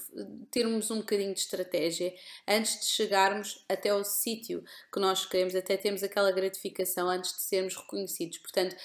termos 0.50 0.90
um 0.90 0.99
bocadinho 0.99 1.33
de 1.33 1.40
estratégia 1.40 2.12
antes 2.47 2.80
de 2.80 2.87
chegarmos 2.87 3.64
até 3.66 3.88
ao 3.88 4.04
sítio 4.04 4.62
que 4.92 5.00
nós 5.00 5.25
queremos, 5.25 5.54
até 5.54 5.75
termos 5.75 6.02
aquela 6.02 6.30
gratificação 6.30 7.09
antes 7.09 7.35
de 7.35 7.42
sermos 7.42 7.75
reconhecidos. 7.75 8.38
Portanto, 8.38 8.76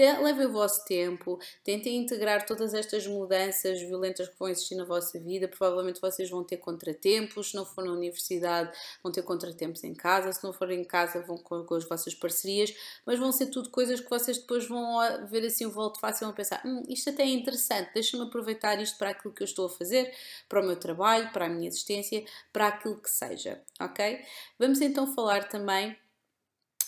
levem 0.00 0.46
o 0.46 0.52
vosso 0.52 0.84
tempo, 0.84 1.38
tentem 1.62 1.96
integrar 1.96 2.46
todas 2.46 2.74
estas 2.74 3.06
mudanças 3.06 3.80
violentas 3.80 4.28
que 4.28 4.38
vão 4.38 4.48
existir 4.48 4.74
na 4.74 4.84
vossa 4.84 5.18
vida. 5.18 5.48
Provavelmente 5.48 6.00
vocês 6.00 6.28
vão 6.30 6.44
ter 6.44 6.56
contratempos, 6.56 7.50
se 7.50 7.56
não 7.56 7.64
for 7.64 7.84
na 7.84 7.92
universidade, 7.92 8.70
vão 9.02 9.12
ter 9.12 9.22
contratempos 9.22 9.84
em 9.84 9.94
casa, 9.94 10.32
se 10.32 10.42
não 10.42 10.52
for 10.52 10.70
em 10.70 10.84
casa, 10.84 11.20
vão 11.22 11.38
com, 11.38 11.64
com 11.64 11.74
as 11.74 11.84
vossas 11.88 12.14
parcerias, 12.14 12.74
mas 13.04 13.18
vão 13.18 13.32
ser 13.32 13.46
tudo 13.46 13.70
coisas 13.70 14.00
que 14.00 14.08
vocês 14.08 14.38
depois 14.38 14.66
vão 14.66 14.98
ver 15.26 15.44
assim 15.44 15.66
o 15.66 15.70
volto 15.70 16.00
fácil 16.00 16.24
e 16.24 16.26
vão 16.26 16.34
pensar: 16.34 16.62
hum, 16.64 16.82
isto 16.88 17.10
até 17.10 17.22
é 17.22 17.26
interessante, 17.26 17.90
deixa-me 17.92 18.24
aproveitar 18.24 18.80
isto 18.80 18.98
para 18.98 19.10
aquilo 19.10 19.34
que 19.34 19.42
eu 19.42 19.46
estou 19.46 19.66
a 19.66 19.70
fazer, 19.70 20.14
para 20.48 20.60
o 20.60 20.66
meu 20.66 20.76
trabalho, 20.76 21.30
para 21.32 21.46
a 21.46 21.48
minha 21.48 21.68
existência, 21.68 22.24
para 22.52 22.68
aquilo 22.68 22.96
que 22.96 23.10
seja, 23.10 23.60
ok? 23.80 24.24
Vamos 24.58 24.80
então 24.80 25.12
falar 25.14 25.48
também 25.48 25.96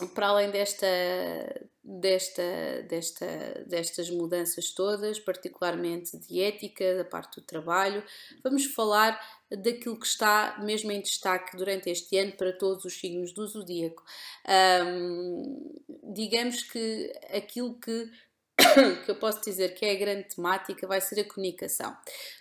para 0.09 0.29
além 0.29 0.51
desta, 0.51 0.87
desta, 1.83 2.83
desta, 2.89 3.65
destas 3.67 4.11
mudanças 4.11 4.71
todas, 4.71 5.19
particularmente 5.19 6.17
de 6.19 6.43
ética, 6.43 6.97
da 6.97 7.05
parte 7.05 7.41
do 7.41 7.47
trabalho, 7.47 8.03
vamos 8.43 8.67
falar 8.67 9.21
daquilo 9.51 9.99
que 9.99 10.07
está 10.07 10.59
mesmo 10.63 10.91
em 10.93 11.01
destaque 11.01 11.57
durante 11.57 11.91
este 11.91 12.17
ano 12.17 12.33
para 12.33 12.53
todos 12.53 12.85
os 12.85 12.99
signos 12.99 13.33
do 13.33 13.47
zodíaco. 13.47 14.03
Digamos 16.15 16.63
que 16.63 17.13
aquilo 17.31 17.79
que 17.79 18.11
que 19.05 19.11
eu 19.11 19.17
posso 19.17 19.43
dizer 19.43 19.75
que 19.75 19.85
é 19.85 19.93
a 19.93 19.99
grande 19.99 20.35
temática 20.35 20.87
vai 20.87 21.01
ser 21.01 21.21
a 21.21 21.25
comunicação. 21.25 21.97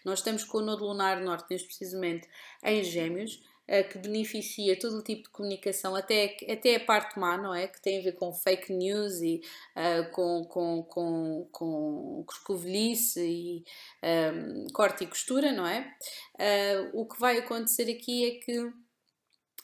Nós 0.05 0.19
estamos 0.19 0.43
com 0.43 0.59
o 0.59 0.61
Nodo 0.61 0.85
Lunar 0.85 1.21
Norte, 1.21 1.47
neste 1.49 1.67
precisamente, 1.67 2.27
em 2.63 2.83
Gêmeos, 2.83 3.41
que 3.83 3.97
beneficia 3.97 4.77
todo 4.77 4.97
o 4.97 5.01
tipo 5.01 5.23
de 5.23 5.29
comunicação, 5.29 5.95
até, 5.95 6.35
até 6.49 6.75
a 6.75 6.79
parte 6.81 7.17
má, 7.17 7.37
não 7.37 7.55
é? 7.55 7.67
Que 7.67 7.81
tem 7.81 7.99
a 7.99 8.03
ver 8.03 8.11
com 8.13 8.33
fake 8.33 8.73
news 8.73 9.21
e 9.21 9.41
uh, 9.77 10.11
com, 10.11 10.43
com, 10.43 10.83
com, 10.83 11.47
com 11.53 12.23
coscovilhice 12.27 13.21
e 13.21 13.63
um, 14.03 14.07
ehm, 14.07 14.67
corte 14.73 15.05
e 15.05 15.07
costura, 15.07 15.53
não 15.53 15.65
é? 15.65 15.95
Uh, 16.35 16.99
o 17.01 17.05
que 17.05 17.17
vai 17.17 17.37
acontecer 17.37 17.89
aqui 17.89 18.25
é 18.25 18.31
que, 18.43 18.73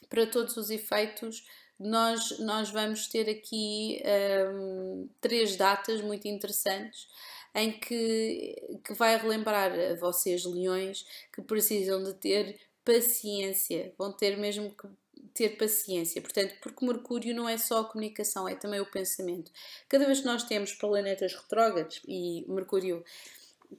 para 0.08 0.26
todos 0.26 0.56
os 0.56 0.70
efeitos, 0.70 1.44
nós, 1.78 2.38
nós 2.38 2.70
vamos 2.70 3.08
ter 3.08 3.28
aqui 3.28 4.02
um, 4.02 5.02
ehm, 5.02 5.08
três 5.20 5.54
datas 5.54 6.00
muito 6.00 6.26
interessantes 6.26 7.06
em 7.54 7.72
que, 7.72 8.78
que 8.84 8.94
vai 8.94 9.16
relembrar 9.18 9.72
a 9.72 9.94
vocês, 9.96 10.44
leões, 10.44 11.04
que 11.32 11.42
precisam 11.42 12.02
de 12.02 12.14
ter 12.14 12.67
paciência, 12.88 13.92
vão 13.98 14.10
ter 14.10 14.38
mesmo 14.38 14.70
que 14.70 14.88
ter 15.34 15.58
paciência. 15.58 16.22
Portanto, 16.22 16.54
porque 16.62 16.86
Mercúrio 16.86 17.34
não 17.34 17.46
é 17.46 17.58
só 17.58 17.80
a 17.80 17.84
comunicação, 17.84 18.48
é 18.48 18.54
também 18.54 18.80
o 18.80 18.90
pensamento. 18.90 19.52
Cada 19.88 20.06
vez 20.06 20.20
que 20.20 20.26
nós 20.26 20.42
temos 20.44 20.72
planetas 20.72 21.34
retrógrados 21.34 22.00
e 22.08 22.46
Mercúrio, 22.48 23.04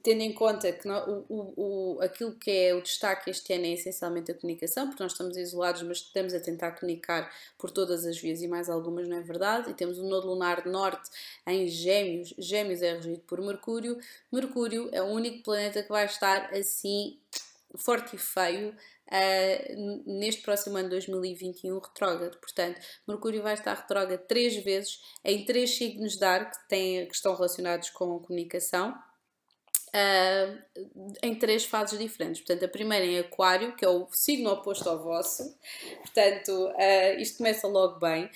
tendo 0.00 0.20
em 0.20 0.32
conta 0.32 0.70
que 0.70 0.88
o, 0.88 1.24
o, 1.28 1.96
o, 1.96 2.00
aquilo 2.00 2.36
que 2.36 2.52
é 2.52 2.72
o 2.72 2.80
destaque 2.80 3.28
este 3.28 3.52
ano 3.52 3.66
é 3.66 3.72
essencialmente 3.72 4.30
a 4.30 4.34
comunicação, 4.34 4.86
porque 4.86 5.02
nós 5.02 5.10
estamos 5.10 5.36
isolados, 5.36 5.82
mas 5.82 5.96
estamos 5.98 6.32
a 6.32 6.38
tentar 6.38 6.70
comunicar 6.78 7.28
por 7.58 7.72
todas 7.72 8.06
as 8.06 8.16
vias 8.16 8.40
e 8.40 8.46
mais 8.46 8.70
algumas, 8.70 9.08
não 9.08 9.16
é 9.16 9.22
verdade? 9.22 9.70
E 9.70 9.74
temos 9.74 9.98
o 9.98 10.04
Nodo 10.04 10.28
Lunar 10.28 10.64
Norte 10.66 11.10
em 11.48 11.66
Gêmeos, 11.66 12.32
Gêmeos 12.38 12.80
é 12.80 12.94
regido 12.94 13.22
por 13.26 13.40
Mercúrio. 13.40 13.98
Mercúrio 14.30 14.88
é 14.92 15.02
o 15.02 15.06
único 15.06 15.42
planeta 15.42 15.82
que 15.82 15.88
vai 15.88 16.06
estar 16.06 16.54
assim 16.54 17.18
forte 17.76 18.16
e 18.16 18.18
feio 18.18 18.70
uh, 18.70 20.02
neste 20.06 20.42
próximo 20.42 20.76
ano 20.76 20.88
2021 20.90 21.78
retrógrado. 21.78 22.38
Portanto, 22.38 22.80
Mercúrio 23.06 23.42
vai 23.42 23.54
estar 23.54 23.74
retrógrado 23.74 24.26
três 24.26 24.56
vezes 24.56 25.00
em 25.24 25.44
três 25.44 25.76
signos 25.76 26.16
de 26.16 26.24
ar 26.24 26.50
que, 26.50 27.06
que 27.06 27.14
estão 27.14 27.34
relacionados 27.34 27.90
com 27.90 28.16
a 28.16 28.20
comunicação. 28.20 28.94
Uh, 29.92 31.10
em 31.20 31.34
três 31.34 31.64
fases 31.64 31.98
diferentes. 31.98 32.40
Portanto, 32.42 32.64
a 32.64 32.68
primeira 32.68 33.04
em 33.04 33.18
Aquário, 33.18 33.74
que 33.74 33.84
é 33.84 33.88
o 33.88 34.06
signo 34.12 34.50
oposto 34.50 34.88
ao 34.88 35.02
vosso. 35.02 35.42
Portanto, 35.98 36.68
uh, 36.68 37.20
isto 37.20 37.38
começa 37.38 37.66
logo 37.66 37.98
bem. 37.98 38.30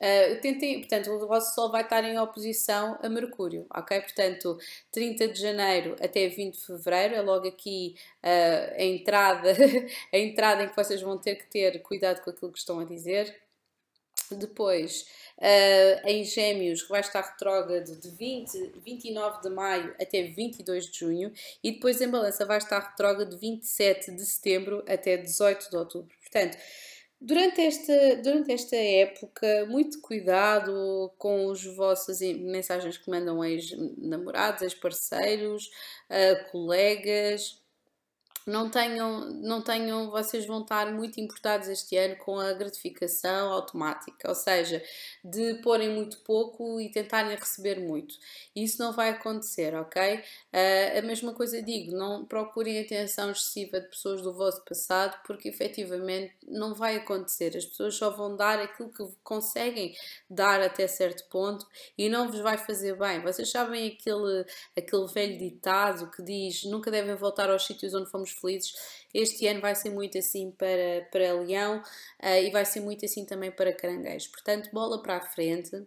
Uh, 0.00 0.40
tentem, 0.40 0.80
portanto, 0.80 1.10
o 1.10 1.26
vosso 1.26 1.54
Sol 1.54 1.70
vai 1.70 1.82
estar 1.82 2.02
em 2.04 2.18
oposição 2.18 2.98
a 3.02 3.08
Mercúrio, 3.08 3.66
ok? 3.70 4.00
Portanto, 4.00 4.58
30 4.90 5.28
de 5.28 5.38
janeiro 5.38 5.94
até 6.00 6.26
20 6.26 6.54
de 6.54 6.66
fevereiro 6.66 7.14
é 7.16 7.20
logo 7.20 7.46
aqui 7.46 7.94
uh, 8.24 8.74
a 8.78 8.82
entrada, 8.82 9.52
a 10.10 10.18
entrada 10.18 10.64
em 10.64 10.68
que 10.70 10.76
vocês 10.76 11.02
vão 11.02 11.18
ter 11.18 11.36
que 11.36 11.46
ter 11.50 11.82
cuidado 11.82 12.22
com 12.22 12.30
aquilo 12.30 12.50
que 12.50 12.58
estão 12.58 12.80
a 12.80 12.84
dizer. 12.84 13.42
Depois, 14.30 15.06
uh, 15.38 16.08
em 16.08 16.24
Gêmeos, 16.24 16.86
vai 16.88 17.00
estar 17.00 17.20
retrógrado 17.20 17.94
de 17.96 18.08
20, 18.10 18.72
29 18.82 19.42
de 19.42 19.50
maio 19.50 19.94
até 20.00 20.22
22 20.22 20.90
de 20.90 20.98
junho. 20.98 21.32
E 21.62 21.72
depois, 21.72 22.00
em 22.00 22.08
Balança, 22.08 22.46
vai 22.46 22.56
estar 22.56 22.78
retrógrado 22.78 23.30
de 23.30 23.36
27 23.36 24.12
de 24.12 24.24
setembro 24.24 24.82
até 24.88 25.18
18 25.18 25.68
de 25.68 25.76
outubro. 25.76 26.16
Portanto, 26.20 26.56
Durante 27.22 27.60
esta, 27.60 28.16
durante 28.22 28.50
esta 28.52 28.76
época, 28.76 29.66
muito 29.66 30.00
cuidado 30.00 31.12
com 31.18 31.50
as 31.50 31.62
vossas 31.64 32.20
mensagens 32.20 32.96
que 32.96 33.10
mandam 33.10 33.44
ex-namorados, 33.44 34.62
ex-parceiros, 34.62 35.70
uh, 36.08 36.50
colegas, 36.50 37.59
não 38.46 38.70
tenham, 38.70 39.30
não 39.42 39.62
tenham, 39.62 40.10
vocês 40.10 40.46
vão 40.46 40.62
estar 40.62 40.92
muito 40.92 41.20
importados 41.20 41.68
este 41.68 41.96
ano 41.96 42.16
com 42.16 42.38
a 42.38 42.52
gratificação 42.52 43.52
automática, 43.52 44.28
ou 44.28 44.34
seja, 44.34 44.82
de 45.24 45.54
porem 45.62 45.90
muito 45.90 46.18
pouco 46.20 46.80
e 46.80 46.90
tentarem 46.90 47.36
receber 47.36 47.80
muito. 47.80 48.14
Isso 48.54 48.82
não 48.82 48.92
vai 48.92 49.10
acontecer, 49.10 49.74
ok? 49.74 50.16
Uh, 50.16 50.98
a 50.98 51.02
mesma 51.02 51.32
coisa 51.34 51.62
digo, 51.62 51.92
não 51.92 52.24
procurem 52.24 52.80
atenção 52.80 53.30
excessiva 53.30 53.80
de 53.80 53.88
pessoas 53.88 54.22
do 54.22 54.32
vosso 54.32 54.64
passado, 54.64 55.20
porque 55.26 55.48
efetivamente 55.48 56.34
não 56.46 56.74
vai 56.74 56.96
acontecer. 56.96 57.56
As 57.56 57.64
pessoas 57.64 57.94
só 57.94 58.10
vão 58.10 58.36
dar 58.36 58.58
aquilo 58.58 58.90
que 58.90 59.04
conseguem 59.22 59.94
dar 60.28 60.60
até 60.60 60.86
certo 60.86 61.28
ponto 61.28 61.66
e 61.96 62.08
não 62.08 62.30
vos 62.30 62.40
vai 62.40 62.58
fazer 62.58 62.96
bem. 62.96 63.22
Vocês 63.22 63.50
sabem 63.50 63.88
aquele, 63.88 64.44
aquele 64.76 65.06
velho 65.06 65.38
ditado 65.38 66.10
que 66.10 66.22
diz 66.22 66.64
nunca 66.64 66.90
devem 66.90 67.14
voltar 67.14 67.50
aos 67.50 67.66
sítios 67.66 67.94
onde 67.94 68.10
fomos 68.10 68.30
felizes. 68.40 68.72
Este 69.12 69.46
ano 69.46 69.60
vai 69.60 69.74
ser 69.74 69.90
muito 69.90 70.16
assim 70.18 70.50
para, 70.52 71.06
para 71.10 71.34
Leão 71.34 71.78
uh, 72.22 72.42
e 72.42 72.50
vai 72.50 72.64
ser 72.64 72.80
muito 72.80 73.04
assim 73.04 73.24
também 73.24 73.50
para 73.50 73.72
Caranguejo. 73.72 74.30
Portanto, 74.30 74.70
bola 74.72 75.02
para 75.02 75.16
a 75.16 75.20
frente. 75.20 75.86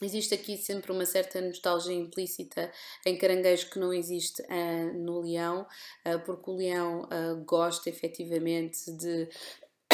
Existe 0.00 0.34
aqui 0.34 0.58
sempre 0.58 0.92
uma 0.92 1.06
certa 1.06 1.40
nostalgia 1.40 1.94
implícita 1.94 2.70
em 3.06 3.16
caranguejo 3.16 3.70
que 3.70 3.78
não 3.78 3.94
existe 3.94 4.42
uh, 4.42 4.92
no 4.98 5.20
leão, 5.20 5.66
uh, 6.06 6.20
porque 6.26 6.50
o 6.50 6.54
leão 6.54 7.04
uh, 7.04 7.42
gosta 7.46 7.88
efetivamente 7.88 8.92
de 8.92 9.26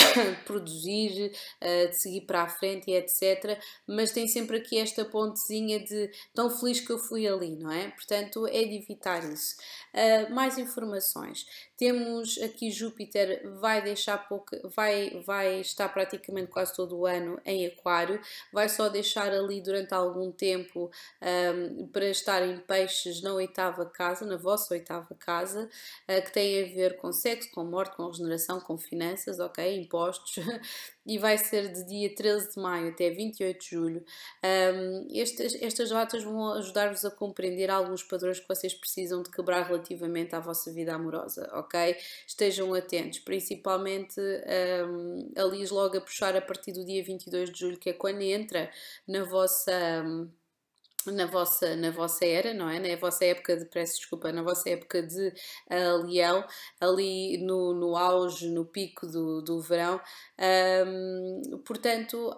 produzir, 0.45 1.33
uh, 1.61 1.89
de 1.89 1.97
seguir 1.97 2.23
para 2.23 2.43
a 2.43 2.49
frente 2.49 2.91
e 2.91 2.95
etc. 2.95 3.59
Mas 3.87 4.13
tem 4.13 4.27
sempre 4.27 4.59
aqui 4.59 4.79
esta 4.79 5.05
pontezinha 5.05 5.81
de 5.81 6.11
tão 6.35 6.51
feliz 6.51 6.81
que 6.81 6.91
eu 6.91 6.99
fui 6.99 7.27
ali, 7.27 7.57
não 7.57 7.71
é? 7.71 7.91
Portanto, 7.91 8.47
é 8.47 8.65
de 8.65 8.77
evitar 8.77 9.25
isso. 9.25 9.57
Uh, 9.95 10.33
mais 10.33 10.59
informações. 10.59 11.47
Temos 11.83 12.39
aqui 12.41 12.71
Júpiter, 12.71 13.43
vai 13.59 13.83
deixar 13.83 14.17
pouco, 14.29 14.57
vai, 14.69 15.21
vai 15.27 15.61
estar 15.61 15.89
praticamente 15.89 16.47
quase 16.47 16.73
todo 16.77 16.97
o 16.97 17.07
ano 17.07 17.41
em 17.45 17.67
Aquário, 17.67 18.21
vai 18.53 18.69
só 18.69 18.89
deixar 18.89 19.33
ali 19.33 19.61
durante 19.61 19.93
algum 19.93 20.31
tempo 20.31 20.89
um, 21.21 21.89
para 21.89 22.07
estar 22.07 22.41
em 22.47 22.57
peixes 22.59 23.21
na 23.21 23.35
oitava 23.35 23.85
casa, 23.85 24.25
na 24.25 24.37
vossa 24.37 24.75
oitava 24.75 25.13
casa, 25.17 25.69
uh, 26.09 26.23
que 26.23 26.33
tem 26.33 26.63
a 26.63 26.67
ver 26.73 26.99
com 26.99 27.13
sexo, 27.13 27.51
com 27.51 27.65
morte, 27.65 27.97
com 27.97 28.07
regeneração, 28.07 28.61
com 28.61 28.79
finanças, 28.79 29.41
ok? 29.41 29.81
Impostos 29.93 30.37
e 31.05 31.19
vai 31.19 31.37
ser 31.37 31.71
de 31.71 31.85
dia 31.85 32.15
13 32.15 32.55
de 32.55 32.61
maio 32.61 32.89
até 32.89 33.11
28 33.11 33.61
de 33.61 33.69
julho. 33.69 34.05
Um, 34.43 35.09
estas, 35.15 35.55
estas 35.57 35.91
datas 35.91 36.25
vão 36.25 36.55
ajudar-vos 36.55 37.05
a 37.05 37.11
compreender 37.11 37.71
alguns 37.71 38.03
padrões 38.03 38.41
que 38.41 38.49
vocês 38.49 38.73
precisam 38.73 39.23
de 39.23 39.31
quebrar 39.31 39.67
relativamente 39.67 40.35
à 40.35 40.41
vossa 40.41 40.73
vida 40.73 40.95
amorosa, 40.95 41.51
ok? 41.53 41.97
Estejam 42.27 42.73
atentos, 42.73 43.19
principalmente 43.19 44.21
um, 44.89 45.31
a 45.37 45.45
Liz 45.45 45.71
logo 45.71 45.99
a 45.99 46.01
puxar 46.01 46.35
a 46.35 46.41
partir 46.41 46.73
do 46.73 46.85
dia 46.85 47.05
22 47.05 47.51
de 47.51 47.61
julho, 47.61 47.79
que 47.79 47.91
é 47.91 47.93
quando 47.93 48.23
entra 48.23 48.71
na 49.07 49.25
vossa. 49.25 49.73
Um, 50.05 50.42
na 51.07 51.27
vossa, 51.27 51.75
na 51.77 51.91
vossa 51.91 52.25
era, 52.25 52.55
não 52.55 52.69
é? 52.69 52.79
Na 52.79 52.97
vossa 52.97 53.25
época 53.25 53.57
de, 53.57 53.65
peço 53.67 53.97
desculpa, 53.97 54.33
na 54.33 54.43
vossa 54.43 54.69
época 54.71 55.03
de 55.03 55.29
uh, 55.71 56.07
leão, 56.07 56.45
ali 56.81 57.39
no, 57.39 57.75
no 57.75 57.97
auge, 57.97 58.49
no 58.49 58.65
pico 58.65 59.07
do, 59.07 59.43
do 59.43 59.61
verão. 59.61 60.01
Um, 60.87 61.59
portanto, 61.65 62.35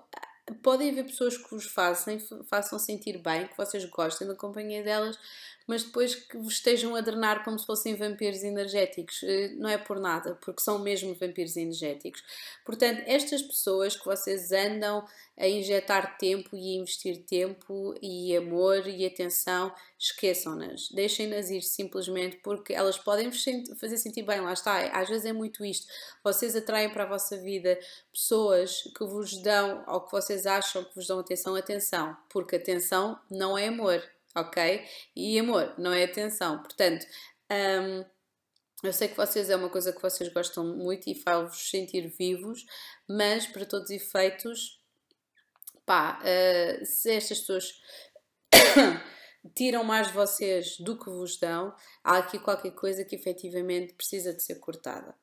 podem 0.62 0.90
haver 0.90 1.04
pessoas 1.04 1.36
que 1.36 1.50
vos 1.50 1.66
façam, 1.66 2.18
façam 2.48 2.78
sentir 2.78 3.18
bem, 3.18 3.46
que 3.46 3.56
vocês 3.56 3.84
gostem 3.86 4.26
da 4.26 4.34
companhia 4.34 4.82
delas, 4.82 5.18
mas 5.66 5.82
depois 5.82 6.14
que 6.14 6.36
vos 6.36 6.54
estejam 6.54 6.94
a 6.94 7.00
drenar 7.00 7.42
como 7.44 7.58
se 7.58 7.66
fossem 7.66 7.94
vampiros 7.94 8.42
energéticos. 8.42 9.22
Eh, 9.22 9.52
não 9.56 9.68
é 9.68 9.78
por 9.78 9.98
nada, 9.98 10.34
porque 10.42 10.60
são 10.60 10.78
mesmo 10.78 11.14
vampiros 11.14 11.56
energéticos. 11.56 12.22
Portanto, 12.64 13.02
estas 13.06 13.42
pessoas 13.42 13.96
que 13.96 14.04
vocês 14.04 14.52
andam 14.52 15.04
a 15.36 15.48
injetar 15.48 16.16
tempo 16.18 16.54
e 16.54 16.76
a 16.76 16.80
investir 16.80 17.24
tempo 17.24 17.94
e 18.00 18.36
amor 18.36 18.86
e 18.86 19.04
atenção, 19.04 19.74
esqueçam-nas. 19.98 20.88
Deixem-nas 20.90 21.50
ir 21.50 21.62
simplesmente 21.62 22.36
porque 22.36 22.72
elas 22.72 22.98
podem 22.98 23.30
vos 23.30 23.44
fazer 23.80 23.96
sentir 23.96 24.22
bem. 24.22 24.40
Lá 24.40 24.52
está, 24.52 24.78
às 24.96 25.08
vezes 25.08 25.24
é 25.24 25.32
muito 25.32 25.64
isto. 25.64 25.86
Vocês 26.22 26.54
atraem 26.54 26.90
para 26.90 27.04
a 27.04 27.08
vossa 27.08 27.36
vida 27.36 27.78
pessoas 28.12 28.82
que 28.96 29.04
vos 29.04 29.36
dão, 29.42 29.84
ou 29.88 30.02
que 30.02 30.12
vocês 30.12 30.46
acham 30.46 30.84
que 30.84 30.94
vos 30.94 31.06
dão 31.06 31.18
atenção, 31.18 31.56
atenção, 31.56 32.16
porque 32.28 32.56
atenção 32.56 33.18
não 33.30 33.58
é 33.58 33.68
amor 33.68 34.02
ok? 34.34 34.84
E 35.14 35.38
amor, 35.38 35.74
não 35.78 35.92
é 35.92 36.04
atenção. 36.04 36.62
Portanto, 36.62 37.06
um, 37.50 38.04
eu 38.82 38.92
sei 38.92 39.08
que 39.08 39.16
vocês 39.16 39.48
é 39.48 39.56
uma 39.56 39.70
coisa 39.70 39.92
que 39.92 40.02
vocês 40.02 40.32
gostam 40.32 40.76
muito 40.76 41.08
e 41.08 41.14
faz-vos 41.14 41.70
sentir 41.70 42.08
vivos, 42.18 42.64
mas 43.08 43.46
para 43.46 43.64
todos 43.64 43.90
os 43.90 43.96
efeitos, 43.96 44.80
pá, 45.86 46.20
uh, 46.20 46.84
se 46.84 47.12
estas 47.12 47.40
pessoas 47.40 47.72
tiram 49.56 49.84
mais 49.84 50.08
de 50.08 50.12
vocês 50.12 50.76
do 50.78 50.98
que 50.98 51.10
vos 51.10 51.38
dão, 51.38 51.74
há 52.04 52.18
aqui 52.18 52.38
qualquer 52.38 52.72
coisa 52.72 53.02
que 53.02 53.16
efetivamente 53.16 53.94
precisa 53.94 54.34
de 54.34 54.42
ser 54.42 54.56
cortada. 54.56 55.14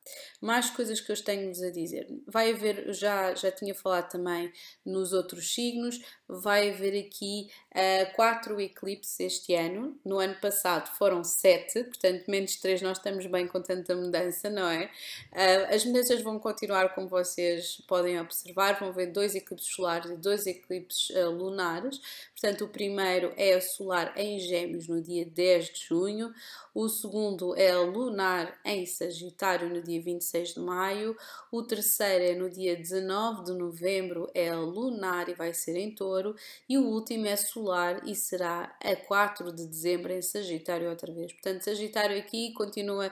Mais 0.42 0.72
coisas 0.72 1.00
que 1.00 1.12
eu 1.12 1.24
tenho-vos 1.24 1.62
a 1.62 1.70
dizer. 1.70 2.08
Vai 2.28 2.52
haver, 2.52 2.92
já, 2.92 3.36
já 3.36 3.52
tinha 3.52 3.76
falado 3.76 4.10
também 4.10 4.52
nos 4.84 5.14
outros 5.14 5.54
signos, 5.54 6.02
vai 6.28 6.72
haver 6.72 7.06
aqui 7.06 7.50
uh, 7.72 8.16
quatro 8.16 8.60
eclipses 8.60 9.20
este 9.20 9.54
ano. 9.54 10.00
No 10.04 10.18
ano 10.18 10.36
passado 10.42 10.90
foram 10.98 11.24
sete, 11.24 11.84
portanto, 11.84 12.26
menos 12.28 12.56
três, 12.56 12.82
nós 12.82 12.98
estamos 12.98 13.28
bem 13.28 13.48
com 13.48 13.62
tanta 13.62 13.96
mudança, 13.96 14.50
não 14.50 14.68
é? 14.68 14.86
Uh, 15.32 15.76
as 15.76 15.86
mudanças 15.86 16.22
vão 16.22 16.40
continuar 16.40 16.96
como 16.96 17.08
vocês 17.08 17.82
podem 17.88 18.20
observar, 18.20 18.80
vão 18.80 18.90
haver 18.90 19.12
dois 19.12 19.36
eclipses 19.36 19.76
solares 19.76 20.10
e 20.10 20.16
dois 20.16 20.48
eclipses 20.48 21.12
uh, 21.12 21.30
lunares. 21.30 22.02
Portanto, 22.32 22.66
o 22.66 22.70
primeiro 22.70 23.32
é 23.38 23.60
solar 23.60 24.14
em 24.18 24.40
Gêmeos 24.40 24.88
no 24.88 25.00
dia 25.00 25.26
10 25.26 25.66
de 25.74 25.86
junho, 25.88 26.34
o 26.74 26.88
segundo 26.88 27.56
é 27.58 27.76
lunar 27.76 28.60
em 28.64 28.86
Sagitário 28.86 29.70
no 29.70 29.82
dia 29.82 30.02
26 30.02 30.54
de 30.54 30.60
maio, 30.60 31.18
o 31.52 31.64
terceiro 31.64 32.24
é 32.24 32.36
no 32.36 32.50
dia 32.50 32.76
19 32.76 33.44
de 33.44 33.54
novembro, 33.54 34.30
é 34.34 34.54
lunar 34.54 35.28
e 35.30 35.34
vai 35.34 35.54
ser 35.54 35.76
em 35.76 35.94
Touro, 35.94 36.36
e 36.68 36.78
o 36.78 36.86
último 36.88 37.26
é 37.28 37.36
solar 37.36 38.08
e 38.08 38.16
será 38.16 38.76
a 38.82 38.96
4 38.96 39.52
de 39.52 39.68
dezembro 39.68 40.14
em 40.14 40.22
Sagitário 40.22 40.90
outra 40.90 41.12
vez. 41.14 41.34
Portanto, 41.34 41.64
Sagitário 41.64 42.18
aqui 42.18 42.54
continua 42.54 43.12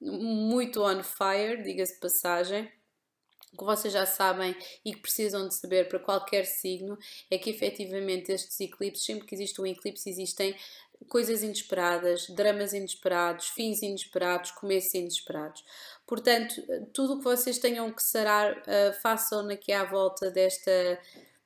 muito 0.00 0.82
on 0.82 1.02
fire, 1.02 1.62
diga-se 1.62 1.98
passagem. 1.98 2.70
Que 3.56 3.64
vocês 3.64 3.92
já 3.92 4.04
sabem 4.04 4.54
e 4.84 4.92
que 4.92 5.00
precisam 5.00 5.48
de 5.48 5.54
saber 5.54 5.88
para 5.88 5.98
qualquer 5.98 6.44
signo 6.44 6.98
é 7.30 7.38
que 7.38 7.48
efetivamente 7.48 8.30
estes 8.30 8.60
eclipses, 8.60 9.04
sempre 9.04 9.26
que 9.26 9.34
existe 9.34 9.58
um 9.60 9.66
eclipse, 9.66 10.10
existem 10.10 10.54
coisas 11.08 11.42
inesperadas, 11.42 12.28
dramas 12.28 12.72
inesperados, 12.72 13.48
fins 13.48 13.82
inesperados, 13.82 14.50
começos 14.50 14.94
inesperados. 14.94 15.64
Portanto, 16.06 16.54
tudo 16.92 17.14
o 17.14 17.18
que 17.18 17.24
vocês 17.24 17.58
tenham 17.58 17.92
que 17.92 18.02
sarar, 18.02 18.52
uh, 18.52 18.92
façam 19.02 19.48
aqui 19.48 19.72
à 19.72 19.84
volta 19.84 20.30
desta, 20.30 20.98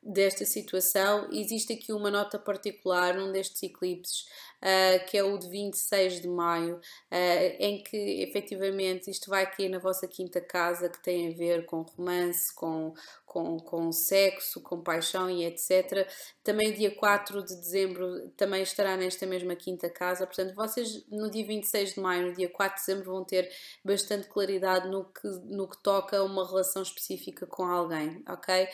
desta 0.03 0.45
situação. 0.45 1.29
Existe 1.33 1.73
aqui 1.73 1.93
uma 1.93 2.11
nota 2.11 2.39
particular 2.39 3.15
num 3.15 3.33
destes 3.33 3.63
eclipses 3.63 4.27
uh, 4.63 5.05
que 5.07 5.19
é 5.19 5.25
o 5.25 5.37
de 5.37 5.49
26 5.49 6.21
de 6.23 6.29
maio, 6.29 6.77
uh, 6.77 7.57
em 7.59 7.83
que 7.83 7.97
efetivamente 8.23 9.11
isto 9.11 9.29
vai 9.29 9.51
cair 9.51 9.69
na 9.69 9.79
vossa 9.79 10.07
quinta 10.07 10.41
casa, 10.41 10.89
que 10.89 11.03
tem 11.03 11.29
a 11.29 11.37
ver 11.37 11.67
com 11.67 11.83
romance, 11.83 12.55
com, 12.55 12.95
com, 13.27 13.59
com 13.59 13.91
sexo, 13.91 14.61
com 14.61 14.81
paixão 14.81 15.29
e 15.29 15.45
etc. 15.45 16.07
Também 16.45 16.73
dia 16.73 16.95
4 16.95 17.43
de 17.43 17.57
dezembro 17.57 18.29
também 18.37 18.63
estará 18.63 18.97
nesta 18.97 19.27
mesma 19.27 19.57
quinta 19.57 19.89
casa, 19.91 20.27
portanto 20.27 20.55
vocês 20.55 21.05
no 21.09 21.31
dia 21.31 21.45
26 21.45 21.95
de 21.95 22.01
maio, 22.01 22.29
no 22.29 22.35
dia 22.35 22.49
4 22.49 22.77
de 22.77 22.87
dezembro 22.87 23.13
vão 23.13 23.25
ter 23.25 23.51
bastante 23.85 24.29
claridade 24.29 24.89
no 24.89 25.05
que, 25.05 25.27
no 25.45 25.69
que 25.69 25.79
toca 25.83 26.19
a 26.19 26.23
uma 26.23 26.47
relação 26.47 26.83
específica 26.83 27.47
com 27.47 27.65
alguém, 27.65 28.23
ok? 28.29 28.69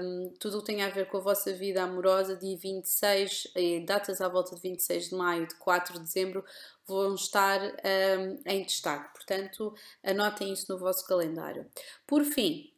Um, 0.00 0.34
tudo 0.38 0.58
o 0.58 0.60
que 0.60 0.66
tem 0.66 0.82
a 0.82 0.90
ver 0.90 1.06
com 1.06 1.18
a 1.18 1.20
vossa 1.20 1.52
vida 1.52 1.82
amorosa, 1.82 2.36
dia 2.36 2.56
26, 2.56 3.52
datas 3.86 4.20
à 4.20 4.28
volta 4.28 4.54
de 4.54 4.62
26 4.62 4.89
26 4.90 5.08
de 5.10 5.14
maio, 5.14 5.46
de 5.46 5.54
4 5.56 5.94
de 5.94 6.00
dezembro, 6.00 6.44
vão 6.86 7.14
estar 7.14 7.60
um, 7.62 8.42
em 8.44 8.64
destaque. 8.64 9.12
Portanto, 9.14 9.74
anotem 10.02 10.52
isso 10.52 10.66
no 10.68 10.78
vosso 10.78 11.06
calendário. 11.06 11.66
Por 12.06 12.24
fim, 12.24 12.72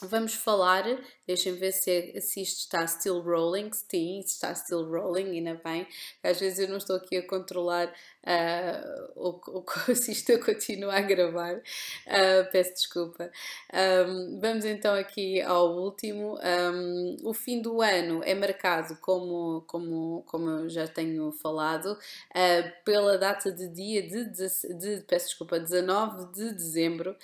vamos 0.00 0.34
falar, 0.34 0.84
deixem 1.26 1.54
ver 1.54 1.72
se, 1.72 2.20
se 2.20 2.42
isto 2.42 2.58
está 2.60 2.86
still 2.86 3.20
rolling, 3.20 3.70
sim, 3.72 4.20
está 4.20 4.54
still 4.54 4.84
rolling, 4.84 5.30
ainda 5.30 5.60
bem, 5.62 5.86
às 6.22 6.40
vezes 6.40 6.58
eu 6.58 6.68
não 6.68 6.78
estou 6.78 6.96
aqui 6.96 7.16
a 7.16 7.26
controlar 7.26 7.92
uh, 8.24 9.12
o, 9.16 9.40
o, 9.58 9.64
se 9.94 10.12
isto 10.12 10.38
continua 10.40 10.94
a 10.94 11.00
gravar, 11.00 11.56
uh, 11.56 12.50
peço 12.50 12.74
desculpa. 12.74 13.30
Um, 13.72 14.38
vamos 14.40 14.64
então 14.64 14.94
aqui 14.94 15.40
ao 15.40 15.76
último. 15.76 16.38
Um, 16.42 17.16
o 17.24 17.32
fim 17.32 17.60
do 17.60 17.80
ano 17.80 18.22
é 18.24 18.34
marcado, 18.34 18.96
como, 19.00 19.62
como, 19.66 20.22
como 20.26 20.48
eu 20.48 20.68
já 20.68 20.86
tenho 20.86 21.30
falado, 21.32 21.92
uh, 21.92 22.84
pela 22.84 23.18
data 23.18 23.50
de 23.50 23.68
dia 23.68 24.02
de, 24.02 24.24
de, 24.24 24.74
de, 24.74 25.04
peço 25.06 25.26
desculpa, 25.26 25.58
19 25.58 26.32
de 26.32 26.52
dezembro, 26.52 27.16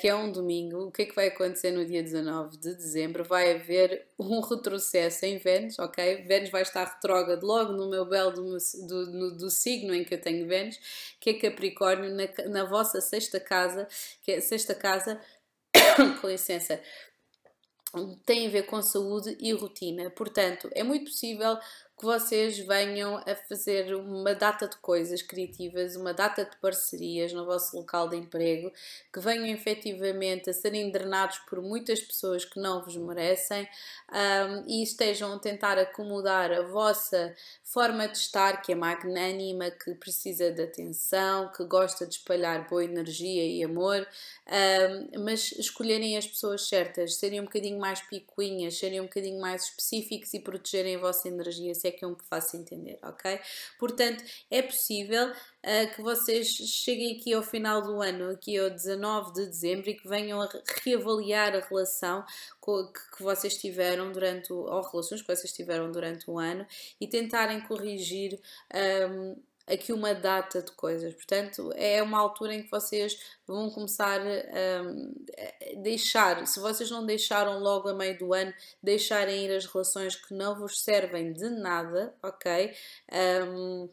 que 0.00 0.08
é 0.08 0.14
um 0.14 0.30
domingo. 0.30 0.86
O 0.86 0.92
que 0.92 1.02
é 1.02 1.04
que 1.06 1.14
vai 1.14 1.28
acontecer 1.28 1.70
no 1.70 1.84
dia 1.84 2.02
19 2.02 2.56
de 2.56 2.74
dezembro? 2.74 3.24
Vai 3.34 3.56
haver 3.56 4.06
um 4.16 4.38
retrocesso 4.38 5.26
em 5.26 5.38
Vênus, 5.38 5.76
ok? 5.80 6.22
Vênus 6.22 6.50
vai 6.50 6.62
estar 6.62 6.84
retrógrado 6.84 7.44
logo 7.44 7.72
no 7.72 7.90
meu 7.90 8.04
belo 8.04 8.30
do, 8.30 8.56
do, 8.86 9.36
do, 9.38 9.50
signo 9.50 9.92
em 9.92 10.04
que 10.04 10.14
eu 10.14 10.20
tenho 10.20 10.46
Vênus, 10.46 10.78
que 11.18 11.30
é 11.30 11.34
Capricórnio, 11.34 12.14
na, 12.14 12.28
na 12.48 12.64
vossa 12.64 13.00
sexta 13.00 13.40
casa, 13.40 13.88
que 14.22 14.30
é 14.30 14.40
sexta 14.40 14.72
casa, 14.72 15.20
com 16.20 16.28
licença, 16.28 16.80
tem 18.24 18.46
a 18.46 18.50
ver 18.50 18.66
com 18.66 18.80
saúde 18.80 19.36
e 19.40 19.52
rotina. 19.52 20.08
Portanto, 20.10 20.70
é 20.72 20.84
muito 20.84 21.06
possível 21.06 21.58
vocês 22.04 22.58
venham 22.58 23.16
a 23.16 23.34
fazer 23.34 23.94
uma 23.94 24.34
data 24.34 24.68
de 24.68 24.76
coisas 24.76 25.22
criativas, 25.22 25.96
uma 25.96 26.12
data 26.12 26.44
de 26.44 26.54
parcerias 26.58 27.32
no 27.32 27.46
vosso 27.46 27.74
local 27.74 28.10
de 28.10 28.16
emprego, 28.16 28.70
que 29.12 29.20
venham 29.20 29.46
efetivamente 29.46 30.50
a 30.50 30.52
serem 30.52 30.90
drenados 30.90 31.38
por 31.48 31.62
muitas 31.62 32.00
pessoas 32.00 32.44
que 32.44 32.60
não 32.60 32.84
vos 32.84 32.94
merecem 32.96 33.66
um, 34.12 34.68
e 34.68 34.82
estejam 34.82 35.32
a 35.32 35.38
tentar 35.38 35.78
acomodar 35.78 36.52
a 36.52 36.62
vossa 36.62 37.34
forma 37.62 38.06
de 38.06 38.18
estar, 38.18 38.60
que 38.60 38.72
é 38.72 38.74
magnânima, 38.74 39.70
que 39.70 39.94
precisa 39.94 40.52
de 40.52 40.62
atenção, 40.62 41.50
que 41.56 41.64
gosta 41.64 42.06
de 42.06 42.16
espalhar 42.16 42.68
boa 42.68 42.84
energia 42.84 43.46
e 43.46 43.64
amor, 43.64 44.06
um, 44.46 45.24
mas 45.24 45.52
escolherem 45.52 46.18
as 46.18 46.26
pessoas 46.26 46.68
certas, 46.68 47.14
serem 47.16 47.40
um 47.40 47.44
bocadinho 47.44 47.78
mais 47.78 48.02
picuinhas, 48.02 48.78
serem 48.78 49.00
um 49.00 49.04
bocadinho 49.04 49.40
mais 49.40 49.64
específicos 49.64 50.34
e 50.34 50.40
protegerem 50.40 50.96
a 50.96 51.00
vossa 51.00 51.28
energia 51.28 51.74
se 51.74 51.88
é 51.88 51.93
que 51.94 52.04
eu 52.04 52.10
me 52.10 52.16
faço 52.28 52.56
entender, 52.56 52.98
ok? 53.02 53.40
Portanto, 53.78 54.22
é 54.50 54.60
possível 54.60 55.30
uh, 55.30 55.94
que 55.94 56.02
vocês 56.02 56.48
cheguem 56.48 57.16
aqui 57.16 57.32
ao 57.32 57.42
final 57.42 57.82
do 57.82 58.02
ano, 58.02 58.30
aqui 58.30 58.58
ao 58.58 58.70
19 58.70 59.32
de 59.32 59.46
dezembro, 59.46 59.88
e 59.88 59.94
que 59.94 60.08
venham 60.08 60.42
a 60.42 60.48
reavaliar 60.84 61.54
a 61.56 61.60
relação 61.60 62.24
que, 62.62 63.16
que 63.16 63.22
vocês 63.22 63.56
tiveram 63.56 64.12
durante 64.12 64.52
o, 64.52 64.56
ou 64.56 64.82
relações 64.82 65.22
que 65.22 65.34
vocês 65.34 65.52
tiveram 65.52 65.90
durante 65.90 66.30
o 66.30 66.38
ano 66.38 66.66
e 67.00 67.06
tentarem 67.06 67.60
corrigir 67.62 68.38
um, 69.10 69.36
aqui 69.66 69.92
uma 69.92 70.14
data 70.14 70.62
de 70.62 70.72
coisas. 70.72 71.14
Portanto, 71.14 71.70
é 71.74 72.02
uma 72.02 72.18
altura 72.18 72.54
em 72.54 72.62
que 72.62 72.70
vocês 72.70 73.18
vão 73.46 73.70
começar 73.70 74.20
hum, 74.20 75.14
a 75.38 75.80
deixar, 75.80 76.46
se 76.46 76.60
vocês 76.60 76.90
não 76.90 77.04
deixaram 77.04 77.58
logo 77.58 77.88
a 77.88 77.94
meio 77.94 78.18
do 78.18 78.32
ano, 78.32 78.52
deixarem 78.82 79.44
ir 79.44 79.54
as 79.54 79.66
relações 79.66 80.16
que 80.16 80.34
não 80.34 80.54
vos 80.54 80.82
servem 80.82 81.32
de 81.32 81.48
nada, 81.50 82.14
ok? 82.22 82.74
Um, 83.48 83.88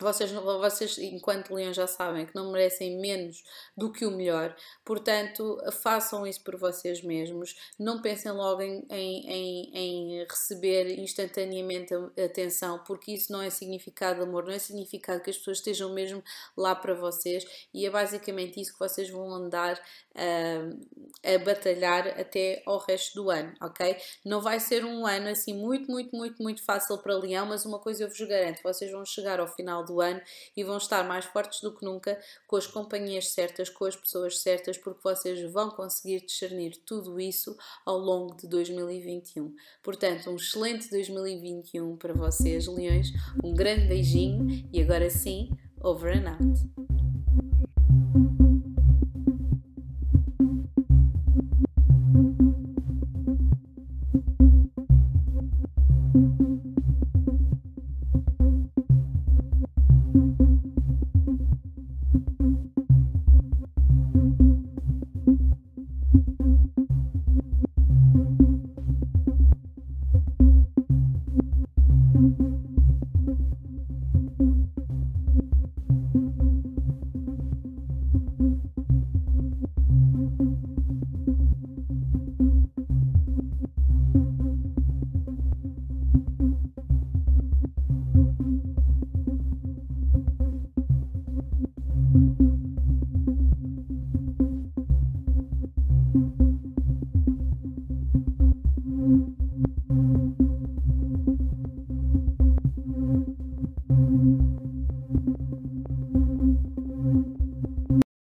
vocês, 0.00 0.30
vocês, 0.30 0.98
enquanto 0.98 1.54
leões, 1.54 1.76
já 1.76 1.86
sabem 1.86 2.26
que 2.26 2.34
não 2.34 2.52
merecem 2.52 2.98
menos 3.00 3.42
do 3.76 3.90
que 3.90 4.06
o 4.06 4.10
melhor, 4.10 4.54
portanto, 4.84 5.58
façam 5.82 6.26
isso 6.26 6.42
por 6.42 6.56
vocês 6.56 7.02
mesmos. 7.02 7.56
Não 7.78 8.00
pensem 8.00 8.30
logo 8.32 8.62
em, 8.62 8.86
em, 8.90 9.70
em, 9.74 10.24
receber 10.24 10.98
instantaneamente 10.98 11.94
atenção, 12.22 12.82
porque 12.84 13.12
isso 13.12 13.32
não 13.32 13.42
é 13.42 13.50
significado 13.50 14.20
de 14.20 14.26
amor, 14.26 14.44
não 14.44 14.52
é 14.52 14.58
significado 14.58 15.22
que 15.22 15.30
as 15.30 15.38
pessoas 15.38 15.58
estejam 15.58 15.92
mesmo 15.92 16.22
lá 16.56 16.74
para 16.74 16.94
vocês, 16.94 17.44
e 17.74 17.86
é 17.86 17.90
basicamente 17.90 18.60
isso 18.60 18.72
que 18.72 18.78
vocês 18.78 19.10
vão 19.10 19.32
andar 19.32 19.80
a, 20.18 21.34
a 21.34 21.38
batalhar 21.38 22.08
até 22.08 22.62
ao 22.66 22.78
resto 22.78 23.22
do 23.22 23.30
ano, 23.30 23.52
ok? 23.60 23.96
Não 24.24 24.40
vai 24.40 24.58
ser 24.60 24.84
um 24.84 25.06
ano 25.06 25.28
assim 25.28 25.54
muito, 25.54 25.90
muito, 25.90 26.14
muito, 26.14 26.42
muito 26.42 26.62
fácil 26.62 26.98
para 26.98 27.16
Leão, 27.16 27.46
mas 27.46 27.64
uma 27.64 27.78
coisa 27.78 28.04
eu 28.04 28.08
vos 28.08 28.20
garanto: 28.20 28.62
vocês 28.62 28.90
vão 28.90 29.04
chegar 29.04 29.40
ao 29.40 29.48
final 29.48 29.84
do 29.84 30.00
ano 30.00 30.20
e 30.56 30.64
vão 30.64 30.76
estar 30.76 31.02
mais 31.04 31.24
fortes 31.24 31.60
do 31.60 31.74
que 31.74 31.84
nunca 31.84 32.18
com 32.46 32.56
as 32.56 32.66
companhias 32.66 33.28
certas, 33.28 33.70
com 33.70 33.84
as 33.84 33.96
pessoas 33.96 34.38
certas, 34.40 34.76
porque 34.76 35.00
vocês 35.02 35.50
vão 35.52 35.70
conseguir 35.70 36.24
discernir 36.24 36.76
tudo 36.84 37.20
isso 37.20 37.56
ao 37.86 37.98
longo 37.98 38.36
de 38.36 38.48
2021. 38.48 39.54
Portanto, 39.82 40.30
um 40.30 40.36
excelente 40.36 40.90
2021 40.90 41.96
para 41.96 42.12
vocês, 42.12 42.66
Leões. 42.66 43.12
Um 43.44 43.54
grande 43.54 43.86
beijinho 43.86 44.68
e 44.72 44.82
agora 44.82 45.08
sim, 45.10 45.50
over 45.80 46.16
and 46.16 46.30
out. 46.30 46.97